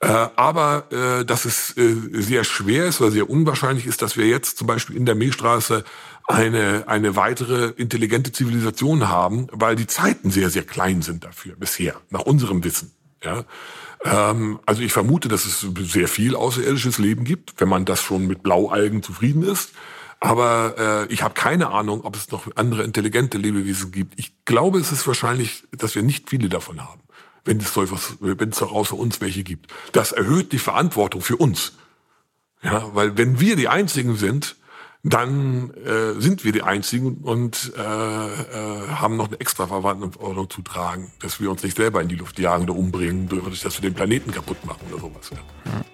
äh, 0.00 0.08
aber 0.08 0.92
äh, 0.92 1.24
dass 1.24 1.46
es 1.46 1.76
äh, 1.76 1.94
sehr 2.12 2.44
schwer 2.44 2.86
ist 2.86 3.00
oder 3.00 3.10
sehr 3.10 3.30
unwahrscheinlich 3.30 3.86
ist, 3.86 4.02
dass 4.02 4.16
wir 4.16 4.26
jetzt 4.26 4.58
zum 4.58 4.66
Beispiel 4.66 4.94
in 4.94 5.06
der 5.06 5.14
Milchstraße 5.14 5.84
eine, 6.26 6.84
eine 6.86 7.16
weitere 7.16 7.68
intelligente 7.76 8.30
Zivilisation 8.30 9.08
haben, 9.08 9.46
weil 9.52 9.74
die 9.74 9.86
Zeiten 9.86 10.30
sehr, 10.30 10.50
sehr 10.50 10.64
klein 10.64 11.00
sind 11.00 11.24
dafür 11.24 11.56
bisher, 11.56 11.94
nach 12.10 12.22
unserem 12.22 12.62
Wissen. 12.62 12.92
Ja? 13.24 13.44
Ähm, 14.04 14.58
also 14.66 14.82
ich 14.82 14.92
vermute, 14.92 15.28
dass 15.28 15.46
es 15.46 15.60
sehr 15.60 16.08
viel 16.08 16.36
außerirdisches 16.36 16.98
Leben 16.98 17.24
gibt, 17.24 17.58
wenn 17.58 17.68
man 17.68 17.86
das 17.86 18.02
schon 18.02 18.26
mit 18.26 18.42
Blaualgen 18.42 19.02
zufrieden 19.02 19.42
ist. 19.42 19.70
Aber 20.20 21.06
äh, 21.08 21.12
ich 21.12 21.22
habe 21.22 21.34
keine 21.34 21.70
Ahnung, 21.70 22.02
ob 22.02 22.16
es 22.16 22.30
noch 22.30 22.48
andere 22.56 22.82
intelligente 22.82 23.38
Lebewesen 23.38 23.92
gibt. 23.92 24.18
Ich 24.18 24.32
glaube, 24.44 24.78
es 24.78 24.92
ist 24.92 25.06
wahrscheinlich, 25.06 25.64
dass 25.72 25.94
wir 25.94 26.02
nicht 26.02 26.28
viele 26.28 26.48
davon 26.50 26.82
haben 26.82 27.00
wenn 27.46 27.58
es, 27.58 27.72
so 27.72 27.86
wenn 28.20 28.50
es 28.50 28.58
daraus 28.58 28.88
für 28.88 28.96
uns 28.96 29.20
welche 29.20 29.42
gibt. 29.42 29.72
Das 29.92 30.12
erhöht 30.12 30.52
die 30.52 30.58
Verantwortung 30.58 31.22
für 31.22 31.36
uns. 31.36 31.72
Ja, 32.62 32.94
weil 32.94 33.16
wenn 33.16 33.40
wir 33.40 33.56
die 33.56 33.68
Einzigen 33.68 34.16
sind, 34.16 34.56
dann 35.02 35.70
äh, 35.74 36.20
sind 36.20 36.44
wir 36.44 36.50
die 36.50 36.62
Einzigen 36.62 37.18
und 37.18 37.72
äh, 37.76 37.80
äh, 37.80 38.88
haben 38.88 39.16
noch 39.16 39.28
eine 39.28 39.38
extra 39.38 39.68
Verantwortung 39.68 40.50
zu 40.50 40.62
tragen, 40.62 41.12
dass 41.20 41.40
wir 41.40 41.50
uns 41.50 41.62
nicht 41.62 41.76
selber 41.76 42.02
in 42.02 42.08
die 42.08 42.16
Luft 42.16 42.38
jagen 42.40 42.64
oder 42.64 42.74
umbringen, 42.74 43.28
dadurch, 43.28 43.60
dass 43.60 43.80
wir 43.80 43.88
den 43.88 43.94
Planeten 43.94 44.32
kaputt 44.32 44.64
machen 44.64 44.80
oder 44.90 45.00
sowas. 45.00 45.30
Ja. 45.30 45.84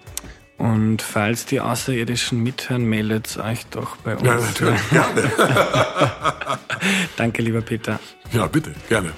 Und 0.57 1.01
falls 1.01 1.45
die 1.45 1.59
Außerirdischen 1.59 2.41
mithören, 2.41 2.85
meldet 2.85 3.37
euch 3.37 3.65
doch 3.67 3.97
bei 3.97 4.15
uns. 4.15 4.23
Ja, 4.23 4.35
natürlich, 4.35 4.89
gerne. 4.89 5.31
Danke, 7.17 7.41
lieber 7.41 7.61
Peter. 7.61 7.99
Ja, 8.31 8.47
bitte, 8.47 8.73
gerne. 8.89 9.11